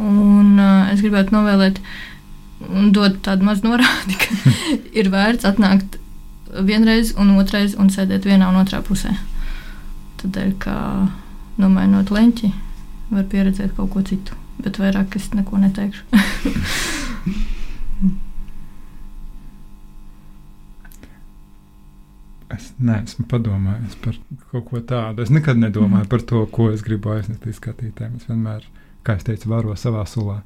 un 0.00 0.56
uh, 0.56 0.92
es 0.92 1.02
gribētu 1.04 1.34
novēlēt 1.36 1.80
un 2.68 2.92
dod 2.94 3.20
tādu 3.26 3.46
mazu 3.46 3.68
norādi, 3.68 4.16
ka 4.18 4.54
ir 5.00 5.10
vērts 5.12 5.48
atnākt 5.48 5.98
vienreiz 6.64 7.12
un 7.20 7.36
otrreiz 7.38 7.76
un 7.78 7.92
sēdēt 7.92 8.24
vienā 8.26 8.48
un 8.48 8.62
otrā 8.62 8.80
pusē. 8.86 9.12
Tādēļ, 10.22 10.54
kā 10.62 10.78
nomainot 11.60 12.10
leņķi, 12.14 12.50
var 13.10 13.24
pieredzēt 13.32 13.74
kaut 13.76 13.90
ko 13.94 14.02
citu, 14.06 14.36
bet 14.62 14.78
vairāk 14.80 15.16
es 15.18 15.30
neko 15.34 15.60
neteikšu. 15.62 16.02
es 22.54 22.72
neesmu 22.80 23.26
padomājis 23.28 23.96
par 24.02 24.18
kaut 24.50 24.68
ko 24.70 24.80
tādu. 24.80 25.24
Es 25.24 25.32
nekad 25.32 25.60
nedomāju 25.60 26.04
mm. 26.06 26.10
par 26.12 26.24
to, 26.28 26.44
ko 26.52 26.70
es 26.72 26.84
gribu 26.86 27.12
aizsniegt 27.14 27.46
līdz 27.46 27.60
skatītājiem. 27.60 28.18
Es 28.20 28.28
vienmēr, 28.30 28.68
kā 29.06 29.18
es 29.18 29.26
teicu, 29.26 29.50
varo 29.52 29.76
savā 29.78 30.04
sulā. 30.08 30.40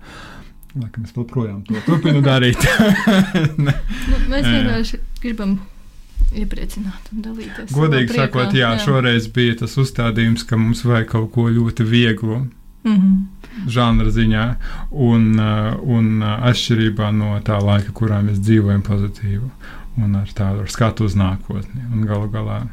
Laikam 0.72 1.04
es 1.04 1.12
joprojām 1.16 1.60
to 1.68 1.76
turpinu 1.86 2.22
darīt. 2.24 2.62
nu, 3.66 3.72
mēs 4.32 4.48
vienkārši 4.48 5.02
gribam 5.22 5.58
iepriecināt 6.34 7.12
un 7.12 7.22
dalīties. 7.26 7.74
Godīgi 7.74 8.16
sakot, 8.16 8.54
jā, 8.56 8.72
jā, 8.72 8.82
šoreiz 8.86 9.28
bija 9.34 9.60
tas 9.62 9.76
uzstādījums, 9.80 10.46
ka 10.48 10.58
mums 10.60 10.84
vajag 10.86 11.12
kaut 11.12 11.30
ko 11.34 11.48
ļoti 11.52 11.86
vieglu. 11.88 12.46
Mm 12.82 12.96
-hmm. 12.96 13.68
Žanra 13.68 14.10
ziņā, 14.10 14.44
un, 14.90 15.38
uh, 15.38 15.76
un 15.82 16.22
uh, 16.22 16.46
atšķirībā 16.48 17.12
no 17.14 17.38
tā 17.44 17.60
laika, 17.62 17.92
kurā 17.92 18.22
mēs 18.22 18.40
dzīvojam, 18.40 18.82
pozitīvu 18.82 19.50
un 19.96 20.16
ar 20.16 20.28
tādu 20.34 20.64
ar 20.64 20.70
skatu 20.70 21.04
uz 21.04 21.14
nākotni. 21.14 21.84
Un 21.92 22.06
galu 22.06 22.28
galā 22.32 22.66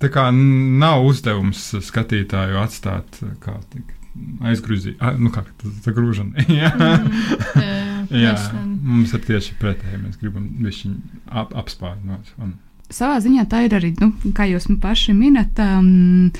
tā 0.00 0.08
kā 0.08 0.30
nav 0.32 1.04
uzdevums 1.04 1.74
skatītāju 1.84 2.58
atstāt 2.62 3.20
kā 3.44 3.58
tik 3.72 3.96
aizgrūzīt, 4.42 5.02
nu 5.18 5.30
kā 5.30 5.44
tā 5.84 5.92
grūžana. 5.94 6.44
jā, 6.60 6.72
mm, 6.74 8.08
jā, 8.10 8.34
jā 8.34 8.64
mums 8.82 9.14
ir 9.14 9.22
tieši 9.26 9.56
pretēji. 9.60 10.00
Mēs 10.02 10.18
gribam 10.20 10.48
viņu 10.64 10.96
ap, 11.28 11.54
apspārnot. 11.62 12.34
Un... 12.42 12.56
Savā 12.90 13.20
ziņā 13.22 13.46
tā 13.50 13.64
ir 13.66 13.76
arī, 13.78 13.94
nu, 14.00 14.12
kā 14.34 14.48
jūs 14.50 14.66
paši 14.82 15.14
minat, 15.14 15.58
um, 15.62 16.30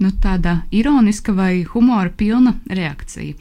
nu, 0.00 0.12
tāda 0.24 0.62
ironiska 0.72 1.34
vai 1.36 1.64
humora 1.68 2.10
pilna 2.10 2.56
reakcija 2.68 3.34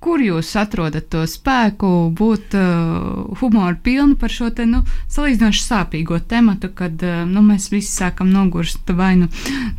kur 0.00 0.22
jūs 0.24 0.48
atrodat 0.56 1.10
to 1.12 1.22
spēku, 1.28 1.88
būt 2.16 2.54
uh, 2.56 3.36
humoru 3.40 3.76
pilni 3.84 4.16
par 4.20 4.32
šo 4.32 4.48
te, 4.56 4.64
nu, 4.68 4.80
salīdzinoši 5.12 5.64
sāpīgo 5.64 6.18
tematu, 6.28 6.70
kad 6.76 7.02
uh, 7.04 7.22
nu, 7.28 7.42
mēs 7.44 7.68
visi 7.72 7.92
sākam 7.92 8.30
nogurst 8.32 8.88
vai 8.96 9.12
nu 9.20 9.28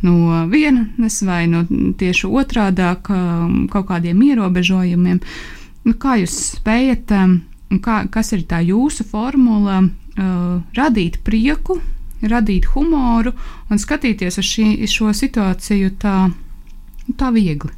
no 0.06 0.44
vienas, 0.50 1.18
vai 1.26 1.46
nu 1.50 1.64
tieši 1.98 2.30
otrādāk 2.30 3.10
uh, 3.10 3.48
kaut 3.72 3.88
kādiem 3.90 4.22
ierobežojumiem. 4.30 5.18
Nu, 5.82 5.96
kā 5.98 6.20
jūs 6.22 6.38
spējat, 6.60 7.16
um, 7.18 7.40
kā, 7.82 8.04
kas 8.12 8.30
ir 8.36 8.46
tā 8.46 8.62
jūsu 8.62 9.08
formula, 9.10 9.82
radīt 10.16 11.20
prieku, 11.24 11.80
radīt 12.22 12.68
humoru 12.74 13.32
un 13.70 13.80
skatīties 13.80 14.38
uz 14.38 14.46
šī, 14.46 14.66
šo 14.90 15.12
situāciju 15.16 15.94
tā, 16.02 16.30
tā 17.18 17.32
viegli. 17.34 17.72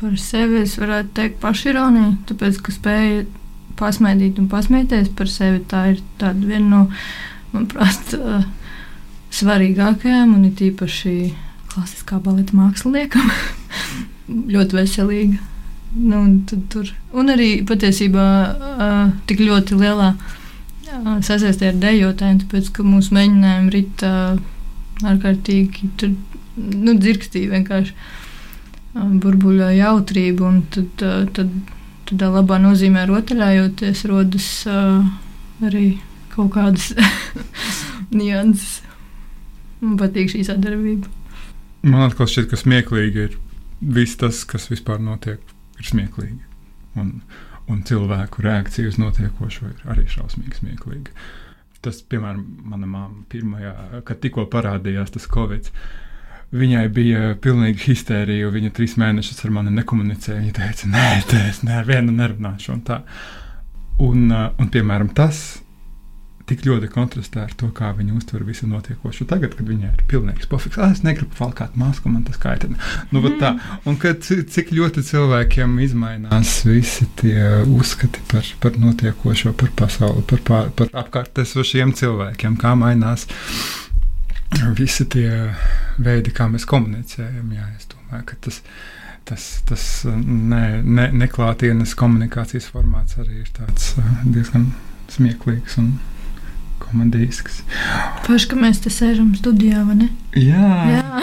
Par 0.00 0.16
sevi 0.18 0.62
es 0.62 0.78
varētu 0.80 1.14
teikt 1.14 1.38
pašironiju, 1.42 2.16
tāpēc, 2.30 2.58
ka 2.62 2.74
spēju 2.74 3.26
pasmaidīt 3.78 4.38
un 4.38 4.48
pasmieties 4.50 5.12
par 5.16 5.30
sevi, 5.30 5.62
tā 5.68 5.92
ir 5.92 6.02
viena 6.18 6.66
no, 6.66 6.82
manuprāt, 7.52 8.16
uh, 8.18 8.42
svarīgākajām 9.32 10.34
un 10.36 10.44
it 10.50 10.60
īpaši 10.60 11.14
klasiskā 11.72 12.18
baleta 12.22 12.56
māksliniekam. 12.56 13.30
ļoti 14.54 14.78
veselīga. 14.78 15.40
Nu, 15.92 16.22
un, 16.22 16.36
tur, 16.72 16.88
un 17.12 17.28
arī 17.32 17.50
patiesībā 17.68 18.28
uh, 18.48 19.10
tik 19.28 19.42
ļoti 19.44 19.76
lielā 19.76 20.12
uh, 20.14 20.38
sasaistē 21.26 21.70
ar 21.72 21.78
dejotājiem, 21.82 22.42
tāpēc 22.44 22.70
ka 22.76 22.84
mūsu 22.86 23.14
mēģinājumi 23.16 23.72
rit 23.74 24.04
uh, 24.06 24.36
ārkārtīgi 25.08 25.90
tur, 26.00 26.14
nu, 26.56 26.94
dzirkstīja 26.98 27.52
vienkārši 27.54 27.94
uh, 27.96 29.08
burbuļo 29.22 29.70
jautrību, 29.76 30.48
un 30.48 30.62
tad, 30.74 31.04
uh, 31.06 31.24
tad 31.36 31.52
tādā 32.10 32.30
labā 32.34 32.58
nozīmē 32.62 33.06
rotaļājoties 33.08 34.04
rodas 34.10 34.48
uh, 34.68 35.04
arī 35.64 35.86
kaut 36.32 36.52
kādas 36.56 36.92
nianses. 38.20 38.80
Man 39.82 39.96
patīk 39.98 40.30
šī 40.30 40.44
sadarbība. 40.46 41.10
Man 41.82 42.04
atkal 42.06 42.28
šķiet, 42.30 42.52
ka 42.52 42.58
smieklīgi 42.60 43.24
ir 43.26 43.38
viss 43.82 44.18
tas, 44.20 44.44
kas 44.46 44.68
vispār 44.70 45.00
notiek, 45.02 45.40
ir 45.80 45.88
smieklīgi. 45.88 46.38
Un, 47.00 47.16
un 47.70 47.82
cilvēku 47.86 48.42
reakcija 48.44 48.90
uz 48.90 48.98
notiekošo 49.00 49.70
ir 49.70 49.90
arī 49.92 50.06
šausmīgi 50.10 50.60
smieklīga. 50.60 51.14
Tas, 51.82 51.98
piemēram, 52.06 52.44
mana 52.70 52.86
māma 52.86 53.24
pirmajā, 53.30 53.72
kad 54.06 54.20
tikko 54.22 54.46
parādījās 54.50 55.14
tas 55.14 55.26
Covid. 55.30 55.70
Viņai 56.52 56.84
bija 56.92 57.32
pilnīga 57.42 57.80
histērija, 57.86 58.44
jo 58.44 58.50
viņa 58.54 58.70
trīs 58.76 58.94
mēnešus 59.00 59.40
ar 59.46 59.54
mani 59.56 59.72
nekomunicēja. 59.78 60.42
Viņa 60.42 60.54
teica, 60.58 60.90
nē, 60.92 61.06
es 61.48 61.62
nevienu 61.66 62.14
nerunāšu. 62.14 62.76
Un, 62.76 62.82
tā. 62.86 63.00
un, 64.04 64.28
un, 64.30 64.70
piemēram, 64.70 65.10
tas 65.16 65.61
tik 66.48 66.64
ļoti 66.66 66.88
kontrastē 66.92 67.44
ar 67.44 67.52
to, 67.58 67.68
kā 67.74 67.92
viņi 67.96 68.14
uztver 68.16 68.44
visu 68.46 68.68
notiekošo. 68.70 69.26
Tagad, 69.30 69.54
kad 69.58 69.68
viņai 69.68 69.90
ir 69.90 70.04
pilnīgs 70.10 70.48
pofiks, 70.50 70.78
ah, 70.80 70.92
es 70.94 71.02
negribu 71.06 71.36
valkāt 71.38 71.76
masku, 71.78 72.10
man 72.12 72.24
tas 72.26 72.40
kaitina. 72.42 72.78
Nu, 73.10 73.22
mm. 73.22 73.36
tā, 73.40 73.52
un 73.88 73.98
kad, 74.02 74.22
cik 74.22 74.72
ļoti 74.76 75.04
cilvēkiem 75.08 75.76
izmainās 75.86 76.56
visi 76.68 77.08
tie 77.20 77.62
uzskati 77.66 78.24
par, 78.32 78.48
par 78.62 78.80
notiekošo, 78.82 79.54
par 79.58 79.74
pasauli, 79.78 80.24
par, 80.30 80.42
par, 80.48 80.72
par 80.78 80.92
apkārt 81.04 81.42
esošiem 81.44 81.94
cilvēkiem, 81.98 82.58
kā 82.60 82.74
mainās 82.78 83.28
visi 84.78 85.06
tie 85.08 85.28
veidi, 86.02 86.34
kā 86.34 86.48
mēs 86.50 86.66
komunicējam. 86.68 87.54
Jā, 87.56 87.70
es 87.78 87.88
domāju, 87.92 88.26
ka 88.28 88.42
tas 88.48 88.60
tas, 89.24 89.62
tas 89.68 89.82
ne, 90.26 90.82
ne, 90.82 91.08
neklātienes 91.14 91.94
komunikācijas 91.98 92.66
formāts 92.72 93.18
arī 93.22 93.42
ir 93.42 93.50
diezgan 94.34 94.72
smieklīgs. 95.12 95.78
Un, 95.82 95.94
komandisks. 96.92 97.62
Paši, 98.26 98.50
ka 98.52 98.58
mēs 98.60 98.82
te 98.84 98.92
sēžam 98.92 99.32
studijā, 99.38 99.86
vai 99.88 100.02
ne? 100.04 100.10
Jā. 100.36 100.72
Jā. 100.92 101.22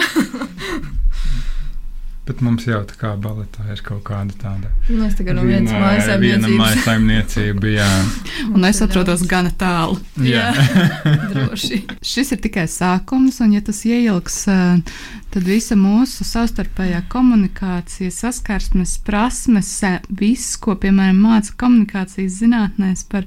Bet 2.30 2.44
mums 2.46 2.62
jau 2.62 2.78
tā 2.86 2.94
kā 2.94 3.08
baletā 3.18 3.64
ir 3.72 3.80
kaut 3.82 4.04
kāda 4.06 4.30
tāda. 4.38 4.68
Mēs 4.86 5.16
tā 5.18 5.24
kā 5.26 5.32
no 5.34 5.42
vienas 5.42 5.72
mājasaimniecības. 5.74 7.64
jā. 7.74 7.88
un 8.54 8.68
es 8.68 8.78
atrodos 8.84 9.24
gana 9.26 9.50
tālu. 9.50 9.98
Jā, 10.22 10.52
droši. 11.32 11.80
Šis 12.06 12.30
ir 12.36 12.42
tikai 12.44 12.68
sākums, 12.70 13.40
un 13.42 13.56
ja 13.56 13.64
tas 13.66 13.82
ieilgs, 13.88 14.44
tad 14.46 15.48
visa 15.48 15.74
mūsu 15.80 16.28
savstarpējā 16.28 17.02
komunikācija, 17.10 18.14
saskarsmes, 18.14 18.94
prasmes, 19.02 19.74
viss, 20.06 20.54
ko, 20.60 20.78
piemēram, 20.78 21.18
māca 21.24 21.56
komunikācijas 21.58 22.38
zinātnēs 22.44 23.08
par 23.10 23.26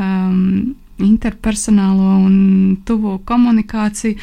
um, 0.00 0.74
interpersonālo 1.06 2.16
un 2.24 2.76
tuvo 2.86 3.18
komunikāciju, 3.24 4.16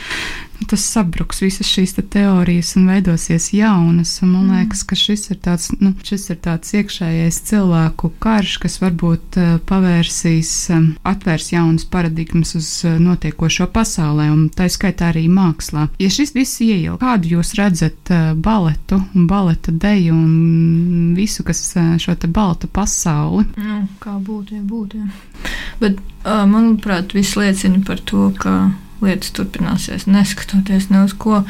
nu, 0.57 0.67
tas 0.69 0.83
sabruks 0.91 1.41
visas 1.41 1.69
šīs 1.69 1.95
te 1.97 2.01
teorijas 2.01 2.73
un 2.79 2.87
veidosies 2.89 3.51
jaunas. 3.53 4.15
Un 4.23 4.31
man 4.33 4.47
mm. 4.47 4.57
liekas, 4.57 4.83
ka 4.87 4.97
šis 4.97 5.29
ir 5.31 5.39
tāds, 5.43 5.69
nu, 5.81 5.93
šis 6.03 6.29
ir 6.33 6.39
tāds 6.43 6.73
iekšējais 6.77 7.39
cilvēku 7.49 8.11
karš, 8.23 8.57
kas 8.63 8.79
varbūt 8.81 9.39
uh, 9.39 9.53
pavērsīs, 9.69 10.53
um, 10.75 10.87
atvērs 11.07 11.51
jaunas 11.53 11.85
paradigmas 11.89 12.55
uz 12.57 12.69
uh, 12.87 12.97
notiekošo 13.01 13.69
pasaulē, 13.73 14.29
un 14.33 14.47
tā 14.53 14.69
skaitā 14.71 15.11
arī 15.11 15.27
mākslā. 15.31 15.87
Ja 16.01 16.09
šis 16.13 16.33
viss 16.35 16.61
ieilg, 16.65 16.99
kādu 17.01 17.37
jūs 17.37 17.53
redzat 17.59 18.11
baletu 18.41 18.99
un 19.15 19.27
baleta 19.29 19.71
deju 19.71 20.15
un 20.15 21.13
visu, 21.17 21.45
kas 21.47 21.63
šo 22.01 22.15
te 22.15 22.27
baleta 22.27 22.69
pasauli? 22.71 23.45
Nu, 23.57 23.83
kā 24.01 24.17
būtu, 24.17 24.57
ja 24.57 24.63
būtu. 24.65 25.01
Ja. 25.03 25.36
Bet, 25.81 25.99
manuprāt, 26.25 27.13
viss 27.13 27.37
liecina 27.37 27.83
par 27.85 28.01
to, 28.09 28.31
ka 28.39 28.71
lietas 29.03 29.33
turpināsies, 29.37 30.07
neskatoties 30.09 30.89
ne 30.89 31.03
uz 31.05 31.13
ko. 31.17 31.43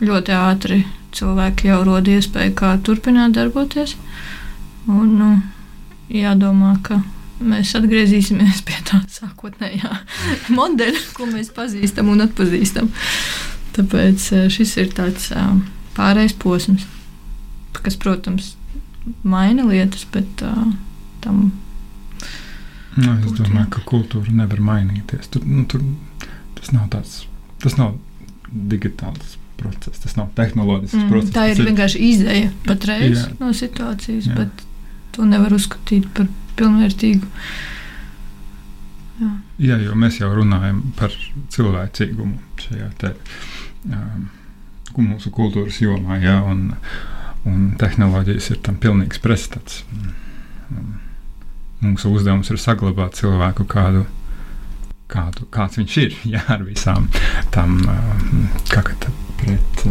Ļoti 0.00 0.34
ātri 0.36 0.82
cilvēki 1.16 1.68
jau 1.68 1.80
rod 1.84 2.08
iespēju, 2.08 2.54
kā 2.56 2.74
turpināt 2.86 3.36
darboties. 3.36 3.96
Un, 4.88 5.16
nu, 5.18 5.30
jādomā, 6.12 6.76
ka 6.86 7.02
mēs 7.40 7.74
atgriezīsimies 7.78 8.62
pie 8.68 8.78
tā 8.88 9.02
sākotnējā 9.12 9.90
modeļa, 10.58 11.02
ko 11.16 11.28
mēs 11.30 11.52
pazīstam 11.56 12.12
un 12.12 12.24
atpazīstam. 12.26 12.90
Tāpēc 13.76 14.30
šis 14.52 14.76
ir 14.82 14.94
tāds 14.96 15.30
pārējais 15.96 16.34
posms, 16.40 16.86
kas, 17.80 17.96
protams, 18.00 18.54
maina 19.24 19.64
lietas, 19.64 20.04
bet 20.12 20.42
uh, 20.44 20.72
tam 21.24 21.50
Nu, 22.96 23.12
es 23.14 23.26
būt, 23.26 23.42
domāju, 23.44 23.68
ka 23.76 23.82
kultūra 23.86 24.32
nevar 24.34 24.62
mainīties. 24.66 25.30
Tur, 25.30 25.44
nu, 25.46 25.62
tur, 25.70 25.84
tas 26.58 26.72
nav 26.74 26.88
tāds, 26.92 27.20
tas 27.62 27.76
nav 27.78 27.94
digitāls 28.50 29.36
process, 29.60 30.00
tas 30.02 30.16
nav 30.18 30.30
tehnoloģisks 30.38 30.98
mm, 30.98 31.10
process. 31.12 31.34
Tā 31.36 31.46
ir, 31.50 31.60
ir 31.60 31.70
vienkārši 31.70 32.00
izēja 32.08 32.50
patreiz 32.66 33.18
jā. 33.18 33.26
no 33.38 33.52
situācijas, 33.56 34.30
jā. 34.30 34.38
bet 34.40 34.64
to 35.14 35.26
nevar 35.28 35.54
uzskatīt 35.54 36.08
par 36.16 36.30
pilnvērtīgu. 36.58 37.28
Jā. 39.20 39.30
jā, 39.60 39.76
jo 39.84 39.96
mēs 40.00 40.18
jau 40.22 40.30
runājam 40.32 40.80
par 40.96 41.14
cilvēcīgumu 41.52 42.62
šajā 42.64 42.88
te, 43.02 43.12
um, 43.92 44.30
mūsu 44.96 45.32
kultūras 45.36 45.78
jomā, 45.84 46.16
jā, 46.24 46.38
un, 46.48 46.70
un 47.48 47.68
tehnoloģijas 47.80 48.50
ir 48.54 48.62
tam 48.64 48.80
pilnīgs 48.80 49.20
pretstats. 49.22 49.84
Um, 49.92 50.16
Mūsu 51.80 52.12
uzdevums 52.12 52.50
ir 52.52 52.60
saglabāt 52.60 53.16
cilvēku 53.20 53.64
kādu, 53.70 54.04
kādu 55.10 55.46
kāds 55.54 55.80
viņš 55.80 55.98
ir, 56.04 56.16
jā, 56.34 56.44
ar 56.52 56.64
visām 56.66 57.08
tam, 57.54 57.78
kā 58.70 58.84
tā, 58.90 59.12
pret, 59.40 59.84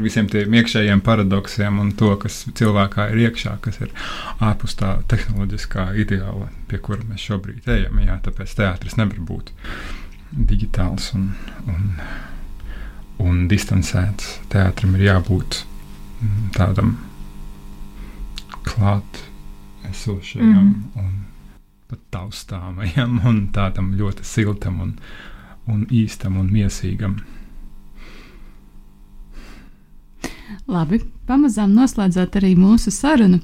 ar 0.00 0.02
visiem 0.02 0.28
tiem 0.30 0.54
iekšējiem 0.60 1.02
paradoksiem 1.06 1.78
un 1.82 1.92
to, 1.98 2.10
kas 2.20 2.42
cilvēkā 2.58 3.10
ir 3.12 3.22
iekšā, 3.28 3.56
kas 3.64 3.80
ir 3.84 3.94
ārpus 4.42 4.76
tā 4.80 4.96
tehnoloģiskā 5.10 5.90
ideāla, 6.02 6.50
pie 6.70 6.80
kura 6.82 7.04
mēs 7.06 7.26
šobrīd 7.28 7.68
ejam. 7.70 8.00
Jā, 8.02 8.18
tāpēc 8.24 8.56
teātris 8.58 8.98
nevar 9.00 9.22
būt 9.30 9.52
digitāls 10.30 11.10
un, 11.18 11.32
un, 11.70 11.88
un 13.22 13.46
distancēts. 13.50 14.38
Teātrim 14.52 14.96
ir 14.98 15.08
jābūt 15.10 15.64
tādam 16.56 16.96
klāt 18.66 19.24
esošajam 19.90 20.64
mm. 20.64 21.02
un 21.02 21.10
pat 21.90 22.00
taustāmajam 22.14 23.18
un 23.26 23.42
tādam 23.54 23.92
ļoti 23.98 24.26
siltam 24.26 24.80
un, 24.84 24.94
un 25.70 25.84
īstam 25.90 26.38
un 26.40 26.50
miesīgam. 26.52 27.18
Labi, 30.70 31.00
pamazām 31.26 31.74
noslēdzot 31.74 32.38
arī 32.40 32.54
mūsu 32.58 32.92
sarunu. 32.94 33.40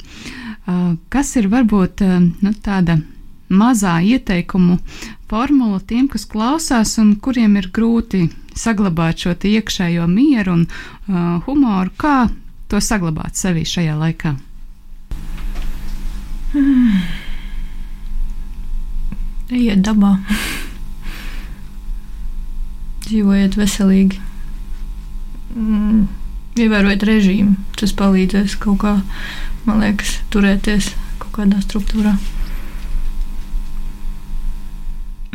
Kas 1.10 1.36
ir 1.38 1.46
varbūt 1.50 2.02
nu, 2.42 2.52
tāda 2.62 2.98
mazā 3.50 4.00
ieteikumu 4.02 4.78
formula 5.30 5.78
tiem, 5.86 6.08
kas 6.10 6.26
klausās 6.26 6.96
un 7.02 7.14
kuriem 7.22 7.54
ir 7.60 7.70
grūti 7.74 8.24
saglabāt 8.58 9.22
šo 9.22 9.36
iekšējo 9.36 10.06
mieru 10.10 10.56
un 10.58 10.66
uh, 10.66 11.38
humoru? 11.46 11.94
Kā 11.98 12.26
to 12.70 12.82
saglabāt 12.82 13.38
sevī 13.38 13.62
šajā 13.66 13.94
laikā? 14.00 14.34
Mm. 16.54 17.00
Ejiet 19.56 19.82
dabā. 19.86 20.16
Dzīvojiet 23.06 23.58
veselīgi. 23.58 24.22
Mm. 25.54 26.06
Ievērojiet 26.56 27.04
režīmu. 27.06 27.56
Tas 27.78 27.92
palīdzēs 27.96 28.56
kaut 28.62 28.80
kā, 28.82 28.94
man 29.66 29.84
liekas, 29.84 30.18
turēties 30.32 30.94
kaut 31.20 31.34
kādā 31.38 31.60
struktūrā. 31.62 32.16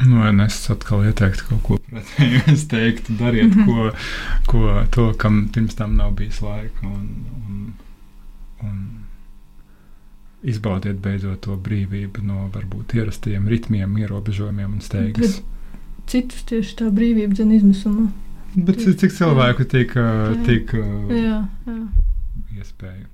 Nu, 0.01 0.23
es 0.43 0.57
atkal 0.73 1.03
ieteiktu 1.05 1.45
kaut 1.49 1.61
ko 1.67 1.77
pretēju. 1.85 2.41
Es 2.53 2.65
teiktu, 2.71 3.13
dariet 3.19 3.53
mm 3.53 3.63
-hmm. 3.63 3.65
ko, 3.67 3.91
ko 4.51 4.85
to, 4.89 5.13
kam 5.17 5.47
pirms 5.53 5.75
tam 5.75 5.95
nav 5.95 6.11
bijis 6.17 6.41
laika. 6.41 6.87
Un, 6.87 7.07
un, 7.49 7.73
un 8.63 9.00
izbaudiet 10.43 10.99
beidzot 11.01 11.43
to 11.45 11.55
brīvību 11.57 12.23
no 12.25 12.47
varbūt 12.53 12.95
ierastajiem 12.97 13.47
ritmiem, 13.51 13.95
ierobežojumiem 14.01 14.77
un 14.77 14.83
steigas. 14.83 15.39
Bet 15.39 16.11
citus 16.11 16.43
tieši 16.49 16.75
tā 16.81 16.89
brīvība 16.93 17.37
dzen 17.37 17.53
izmisumā. 17.57 18.09
Bet 18.55 18.81
tieši, 18.81 18.97
cik 19.05 19.15
cilvēku 19.15 19.67
jā, 21.15 21.39
jā. 21.69 21.79
iespēja? 22.57 23.07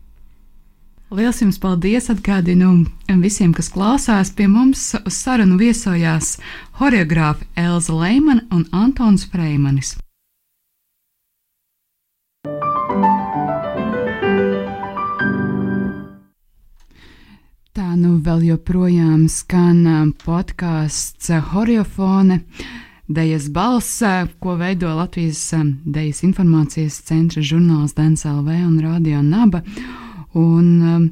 Lielas 1.13 1.39
jums 1.39 1.59
paldies! 1.63 2.09
Atgādinu 2.11 2.81
visiem, 3.21 3.53
kas 3.55 3.69
klausās 3.71 4.33
pie 4.35 4.49
mums 4.51 4.89
uz 4.97 5.21
sarunu 5.21 5.55
viesojās 5.61 6.33
horeogrāfi 6.81 7.47
Elza 7.55 7.95
Leimana 7.95 8.43
un 8.51 8.65
Antons 8.75 9.23
Freimanis. 9.31 9.95
Tā 17.77 17.91
nu 17.93 18.15
vēl 18.25 18.39
joprojām 18.41 19.27
skan 19.29 19.83
podkāsts 20.23 21.27
Horiofone. 21.51 22.39
Dejas 23.05 23.51
balss, 23.53 23.99
ko 24.41 24.55
veido 24.57 24.89
Latvijas 24.97 25.43
Dejas 25.85 26.23
informācijas 26.25 26.97
centra 27.05 27.43
žurnāls 27.45 27.93
DNCLV 27.93 28.49
un 28.63 28.79
Radio 28.81 29.21
Naba. 29.21 29.61
Un, 30.33 30.71
um, 30.81 31.05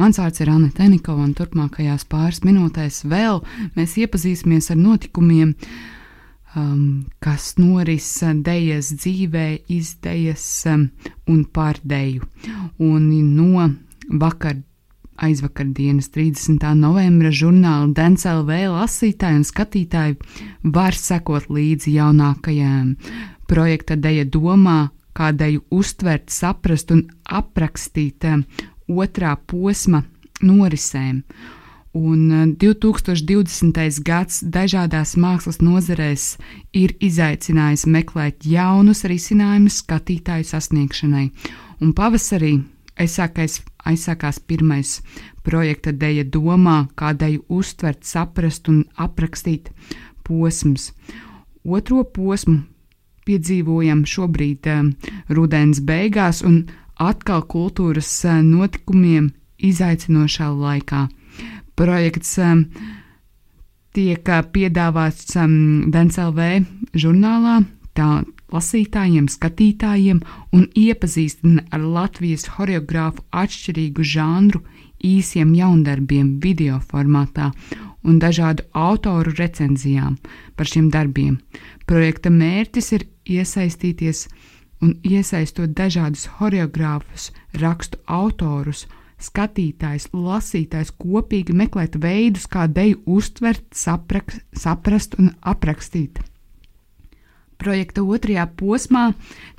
Mans 0.00 0.16
vārds 0.16 0.40
ir 0.40 0.54
Anna 0.54 0.70
Tenikova, 0.72 1.26
un 1.26 1.36
turpmākajās 1.36 2.08
pāris 2.08 2.40
minūtēs 2.40 3.02
vēl 3.12 3.44
mēs 3.76 3.98
iepazīsimies 4.00 4.72
ar 4.72 4.80
notikumiem, 4.80 5.52
um, 6.56 7.04
kas 7.20 7.52
noris 7.60 8.08
dēļas 8.24 8.94
dzīvē, 8.96 9.46
izdejas 9.68 10.50
um, 10.72 10.88
un 11.28 11.44
pārdeju. 11.44 12.24
Un 12.80 13.10
no 13.36 13.68
vakar 14.08 14.62
aizvakardienas 15.16 16.08
30. 16.14 16.62
novembra 16.78 17.30
žurnāla 17.34 17.90
DNCLV 17.94 18.58
lasītāji 18.72 19.40
un 19.40 19.46
skatītāji 19.46 20.16
var 20.74 20.96
sekot 20.96 21.50
līdzi 21.52 21.96
jaunākajām 21.98 22.96
projekta 23.52 23.96
Deja 24.00 24.24
domā, 24.24 24.90
kādēļ 25.16 25.58
uztvert, 25.74 26.30
saprast 26.32 26.92
un 26.94 27.04
aprakstīt 27.28 28.24
eh, 28.24 28.44
otrā 28.88 29.34
posma 29.36 30.04
norisēm. 30.42 31.22
Un 31.92 32.54
2020. 32.56 33.76
Eh, 33.76 33.90
gads 34.00 34.40
dažādās 34.40 35.12
mākslas 35.20 35.60
nozarēs 35.60 36.38
ir 36.72 36.94
izaicinājis 37.04 37.84
meklēt 37.84 38.46
jaunus 38.48 39.04
risinājumus 39.04 39.82
skatītāju 39.82 40.48
sasniegšanai. 40.48 41.26
Un 41.84 41.92
pavasarī 41.92 42.54
aizsākais, 43.00 43.60
aizsākās 43.88 44.40
pirmais 44.46 45.00
projekta 45.46 45.92
deja 45.92 46.24
domā, 46.24 46.88
kādēļ 46.96 47.38
uztvert, 47.48 48.04
saprast 48.04 48.68
un 48.68 48.84
aprakstīt 48.96 49.70
posms. 50.26 50.90
Otro 51.64 52.04
posmu 52.04 52.62
piedzīvojam 53.26 54.02
šobrīd 54.08 54.68
uh, 54.70 54.88
rudens 55.30 55.80
beigās 55.86 56.42
un 56.46 56.64
atkal 56.98 57.44
kultūras 57.46 58.10
uh, 58.26 58.40
notikumiem 58.42 59.30
izaicinošā 59.62 60.48
laikā. 60.50 61.06
Projekts 61.78 62.34
um, 62.42 62.66
tiek 63.94 64.26
piedāvāts 64.52 65.36
DNCLV 65.36 66.48
žurnālā, 66.98 67.60
tā 67.98 68.22
lasītājiem, 68.52 69.28
skatītājiem 69.32 70.20
un 70.56 70.66
iepazīstina 70.78 71.66
ar 71.72 71.84
Latvijas 71.96 72.46
choreogrāfu 72.54 73.24
atšķirīgu 73.42 74.06
žanru 74.14 74.62
īsiem 75.02 75.54
jaundarbiem 75.58 76.38
video 76.42 76.78
formātā 76.92 77.50
un 78.02 78.18
dažādu 78.22 78.66
autoru 78.74 79.34
recenzijām 79.38 80.16
par 80.56 80.68
šiem 80.68 80.90
darbiem. 80.94 81.38
Projekta 81.86 82.30
mērķis 82.30 82.92
ir 82.96 83.06
iesaistīties 83.38 84.26
un 84.82 84.96
iesaistot 85.06 85.74
dažādus 85.78 86.26
choreogrāfus, 86.38 87.30
rakstu 87.62 88.00
autorus, 88.10 88.86
skatītājs, 89.22 90.08
lasītājs 90.10 90.90
kopīgi 90.98 91.54
meklēt 91.54 91.98
veidus, 92.02 92.48
kā 92.50 92.66
deju 92.66 92.98
uztvert, 93.06 93.64
saprak, 93.70 94.34
saprast 94.52 95.14
un 95.22 95.30
aprakstīt. 95.54 96.18
Projekta 97.62 98.02
otrajā 98.02 98.42
posmā 98.58 99.12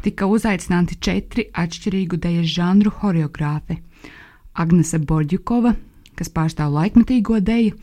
tika 0.04 0.28
uzaicināti 0.28 0.98
četri 1.00 1.46
atšķirīgu 1.56 2.18
deju 2.26 2.42
žanru 2.54 2.92
choreogrāfi- 2.92 3.78
Agnese 4.64 5.00
Borģukova, 5.00 5.72
kas 6.20 6.32
pārstāv 6.36 6.74
laikmetīgo 6.76 7.40
deju, 7.40 7.78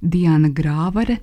Diana 0.00 0.48
Grāvare, 0.48 1.18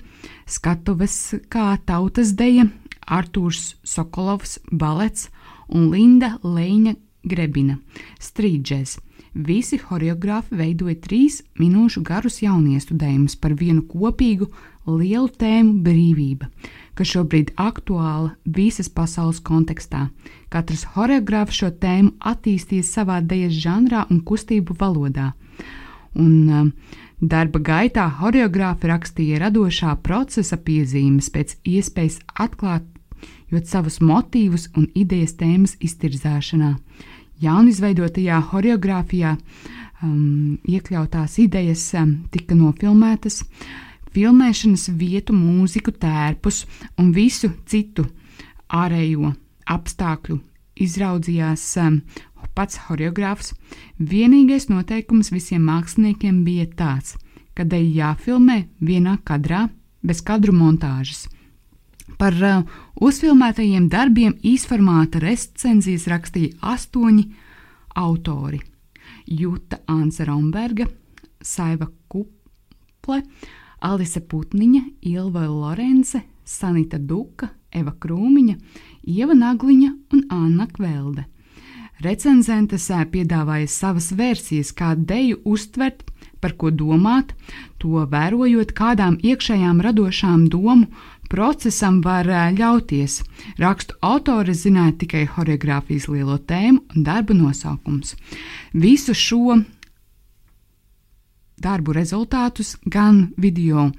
skatuves 0.46 1.16
kā 1.50 1.80
tautas 1.88 2.36
deja, 2.38 2.68
Artūrs 3.10 3.74
Sokolovs, 3.84 4.60
balets 4.72 5.32
un 5.68 5.90
Linda 5.90 6.38
Leņa 6.44 6.94
Grebina, 7.26 7.80
strīdžēs. 8.22 9.00
Visi 9.34 9.80
choreogrāfi 9.82 10.54
veidoja 10.54 10.96
trīs 11.02 11.42
minūšu 11.58 12.04
garus 12.06 12.42
jauniestudējumus 12.44 13.36
par 13.42 13.56
vienu 13.58 13.82
kopīgu 13.90 14.50
lielu 14.86 15.30
tēmu- 15.42 15.80
brīvība, 15.86 16.50
kas 16.94 17.08
šobrīd 17.16 17.54
aktuāla 17.58 18.36
visas 18.46 18.90
pasaules 18.90 19.40
kontekstā. 19.42 20.10
Katrs 20.50 20.86
choreogrāfs 20.86 21.58
šo 21.58 21.72
tēmu 21.72 22.14
attīstīs 22.20 22.94
savā 22.94 23.22
dēļas 23.26 23.58
žanrā 23.66 24.06
un 24.12 24.22
kustību 24.22 24.78
valodā. 24.78 25.34
Un, 26.16 26.50
uh, 26.50 26.72
Darba 27.24 27.60
gaitā 27.60 28.10
choreogrāfi 28.20 28.90
rakstīja 28.90 29.38
radošā 29.40 29.94
procesa 30.04 30.58
piezīmes 30.58 31.30
pēc 31.32 31.56
iespējas 31.64 32.20
atklāt 32.36 32.84
savus 33.64 34.02
motīvus 34.02 34.68
un 34.76 34.90
idejas 34.94 35.38
tēmas 35.40 35.78
iztirzāšanā. 35.80 36.74
Jaunizveidotajā 37.44 38.40
choreogrāfijā 38.50 39.36
um, 40.04 40.60
iekļautās 40.70 41.38
idejas 41.44 41.86
um, 42.00 42.16
tika 42.32 42.56
nofilmētas, 42.58 43.42
filmēšanas 44.14 44.90
vietu, 45.00 45.36
mūziku, 45.36 45.94
tērpus 45.98 46.64
un 47.02 47.12
visu 47.16 47.52
citu 47.70 48.06
ārējo 48.74 49.34
apstākļu 49.70 50.40
izraudzījās 50.84 51.66
um, 51.82 52.00
pats 52.54 52.80
choreogrāfs. 52.86 53.54
Vienīgais 53.98 54.70
noteikums 54.70 55.32
visiem 55.34 55.64
māksliniekiem 55.68 56.44
bija 56.46 56.68
tāds, 56.78 57.18
ka 57.58 57.66
dēļ 57.66 57.88
jāfilmē 57.98 58.60
vienā 58.82 59.18
kadrā 59.26 59.68
bez 60.04 60.22
kadru 60.26 60.56
montāžas. 60.56 61.28
Par 62.20 62.36
uh, 62.36 62.64
uzfilmētajiem 63.04 63.90
darbiem 63.92 64.36
īsformāta 64.48 65.20
recenzijas 65.24 66.06
rakstīja 66.12 66.56
astoņi 66.74 67.26
autori- 68.00 68.62
Juta 69.40 69.82
Anse 69.88 70.26
Romberga, 70.26 70.88
Saiva 71.42 71.90
Kuple, 72.08 73.24
Alise 73.82 74.22
Putniņa, 74.22 74.82
Ilva 75.02 75.48
Lorence, 75.48 76.22
Sanita 76.46 76.98
Duka, 76.98 77.50
Eva 77.72 77.92
Krūmiņa, 77.92 78.56
Ieva 79.08 79.34
Nagliņa 79.34 79.94
un 80.14 80.26
Anna 80.30 80.68
Kvelde. 80.68 81.26
Recenzentes 82.04 82.90
uh, 82.90 83.04
piedāvāja 83.06 83.68
savas 83.68 84.12
versijas, 84.12 84.72
kā 84.72 84.96
deju 84.96 85.42
uztvert, 85.46 86.04
par 86.42 86.56
ko 86.60 86.72
domāt, 86.72 87.32
to 87.80 88.04
vērojot, 88.12 88.74
kādām 88.76 89.20
iekšējām 89.24 89.80
radošām 89.86 90.48
domu 90.52 90.88
procesam 91.30 92.02
var 92.04 92.28
ļauties. 92.58 93.22
Rakstu 93.60 93.96
autore 94.02 94.54
zināja 94.54 94.98
tikai 95.04 95.28
choreogrāfijas 95.28 96.10
lielo 96.12 96.38
tēmu 96.38 96.84
un 96.96 97.08
darba 97.08 97.34
nosaukums. 97.38 98.16
Visu 98.74 99.16
šo 99.18 99.62
darbu 101.64 101.94
rezultātus 101.96 102.76
gan 102.86 103.28
video, 103.38 103.90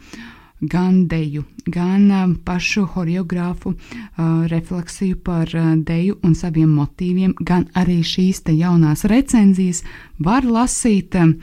gan 0.60 1.04
deju, 1.08 1.44
gan 1.66 2.36
pašu 2.44 2.86
choreogrāfu 2.94 3.72
uh, 3.72 4.46
refleksiju 4.50 5.16
par 5.24 5.50
uh, 5.54 5.74
deju 5.76 6.18
un 6.22 6.34
saviem 6.34 6.72
motīviem, 6.76 7.34
gan 7.40 7.66
arī 7.74 8.00
šīs 8.04 8.42
jaunās 8.48 9.04
recenzijas 9.10 9.82
var 10.18 10.44
lasīt 10.44 11.16
um, 11.20 11.34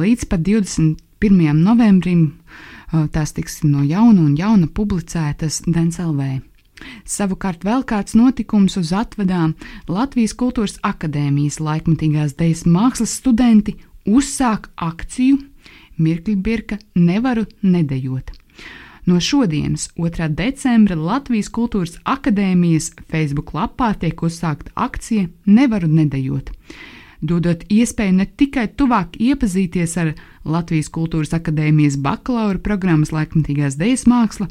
līdz 0.00 0.28
pat 0.30 0.40
21. 0.40 0.96
novembrim 1.54 2.32
tās 2.90 3.34
tiks 3.36 3.62
no 3.64 3.82
jauna 3.84 4.22
un 4.22 4.36
jauna 4.38 4.68
publicētas 4.68 5.62
DNCLV. 5.66 6.40
Savukārt 7.08 7.64
vēl 7.64 7.84
kāds 7.88 8.16
notikums 8.18 8.76
uz 8.76 8.92
atvedām 8.92 9.54
Latvijas 9.88 10.34
Kultūras 10.36 10.76
Akadēmijas 10.84 11.60
laikmatīgās 11.60 12.36
dēļas 12.36 12.66
mākslas 12.68 13.14
studenti 13.16 13.78
uzsāk 14.06 14.68
akciju 14.76 15.38
Mirkļa 15.96 16.36
Birka 16.36 16.76
nevaru 16.94 17.46
nedējot. 17.62 18.34
No 19.06 19.20
šodienas, 19.22 19.88
2. 19.96 20.28
decembra, 20.34 20.96
Latvijas 20.98 21.48
Kultūras 21.48 21.96
Akadēmijas 22.04 22.90
Facebook 23.08 23.54
lapā 23.56 23.92
tiek 24.02 24.22
uzsākta 24.26 24.74
akcija 24.74 25.30
Nevaru 25.46 25.88
nedējot 25.88 26.52
dodot 27.20 27.62
iespēju 27.72 28.16
ne 28.18 28.26
tikai 28.26 28.66
tuvāk 28.76 29.16
iepazīties 29.20 29.96
ar 30.00 30.12
Latvijas 30.46 30.90
Kultūras 30.92 31.34
Akadēmijas 31.36 31.98
bakalaura 32.02 32.60
programmas 32.62 33.12
laikmatīgās 33.14 33.78
dēļas 33.80 34.06
māksla, 34.10 34.48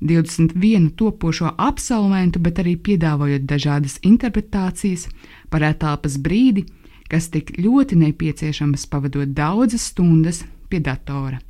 21 0.00 0.90
topošo 0.98 1.54
absolventu, 1.56 2.42
bet 2.42 2.60
arī 2.62 2.76
piedāvājot 2.76 3.46
dažādas 3.48 3.98
interpretācijas 4.02 5.08
par 5.50 5.64
etāpas 5.66 6.18
brīdi, 6.20 6.66
kas 7.08 7.30
tik 7.32 7.56
ļoti 7.58 7.98
nepieciešamas 8.02 8.86
pavadot 8.90 9.30
daudzas 9.34 9.88
stundas 9.92 10.42
pie 10.68 10.82
datora. 10.84 11.40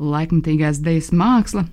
Laikmatīgās 0.00 0.80
dēļas 0.80 1.10
māksla 1.12 1.66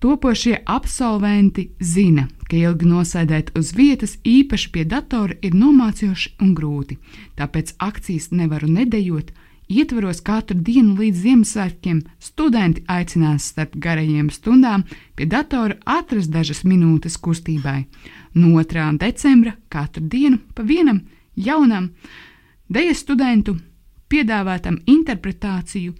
Topošie 0.00 0.62
absolventi 0.66 1.66
zina, 1.80 2.22
ka 2.48 2.56
ilgi 2.56 2.86
nosēdēt 2.88 3.50
uz 3.58 3.74
vietas, 3.76 4.14
īpaši 4.24 4.70
pie 4.72 4.84
datora, 4.88 5.34
ir 5.44 5.52
nomācoši 5.52 6.30
un 6.40 6.54
grūti. 6.56 6.96
Tāpēc 7.36 7.74
akcijas 7.76 8.30
nevaru 8.32 8.70
nedējot. 8.72 9.28
Ietvaros 9.70 10.22
katru 10.24 10.56
dienu 10.56 10.94
līdz 10.96 11.20
Ziemassvētkiem 11.24 11.98
studenti 12.18 12.80
aicinās 12.88 13.50
starp 13.52 13.76
garajiem 13.76 14.30
stundām 14.32 14.86
pie 15.20 15.28
datora 15.28 15.76
atrast 15.84 16.32
dažas 16.32 16.64
minūtes 16.64 17.18
kustībai. 17.20 17.84
No 18.40 18.56
2. 18.56 18.86
decembra 19.04 19.52
katru 19.68 20.08
dienu 20.08 20.40
pa 20.54 20.64
vienam 20.64 21.02
jaunam 21.36 21.90
deju 22.72 22.96
studentu 22.96 23.58
piedāvātam 24.08 24.80
interpretāciju 24.86 25.92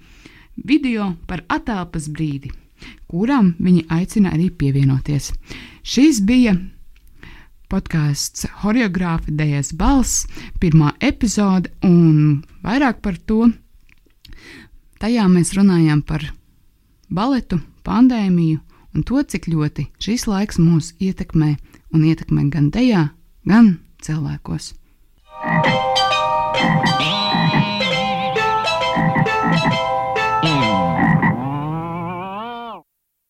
video 0.56 1.12
par 1.28 1.44
attēlpas 1.52 2.08
brīdi 2.08 2.56
kuram 3.10 3.54
viņi 3.58 3.86
aicina 3.92 4.34
arī 4.34 4.50
pievienoties. 4.50 5.32
Šis 5.82 6.20
bija 6.26 6.56
podkāsts 7.70 8.48
Horeogrāfa 8.62 9.30
Dējas 9.30 9.72
balss, 9.78 10.26
pirmā 10.60 10.94
epizode, 11.00 11.70
un 11.86 12.42
vairāk 12.64 13.00
par 13.04 13.18
to. 13.26 13.46
Tajā 15.00 15.28
mēs 15.32 15.54
runājām 15.56 16.02
par 16.04 16.26
baletu, 17.08 17.60
pandēmiju 17.86 18.58
un 18.94 19.06
to, 19.06 19.22
cik 19.22 19.48
ļoti 19.52 19.86
šis 20.02 20.26
laiks 20.28 20.60
mūs 20.60 20.92
ietekmē 21.00 21.54
un 21.94 22.04
ietekmē 22.10 22.50
gan 22.52 22.68
dejā, 22.74 23.08
gan 23.46 23.78
cilvēkos. 24.04 24.74
Thank 25.40 27.04
you. 27.04 27.29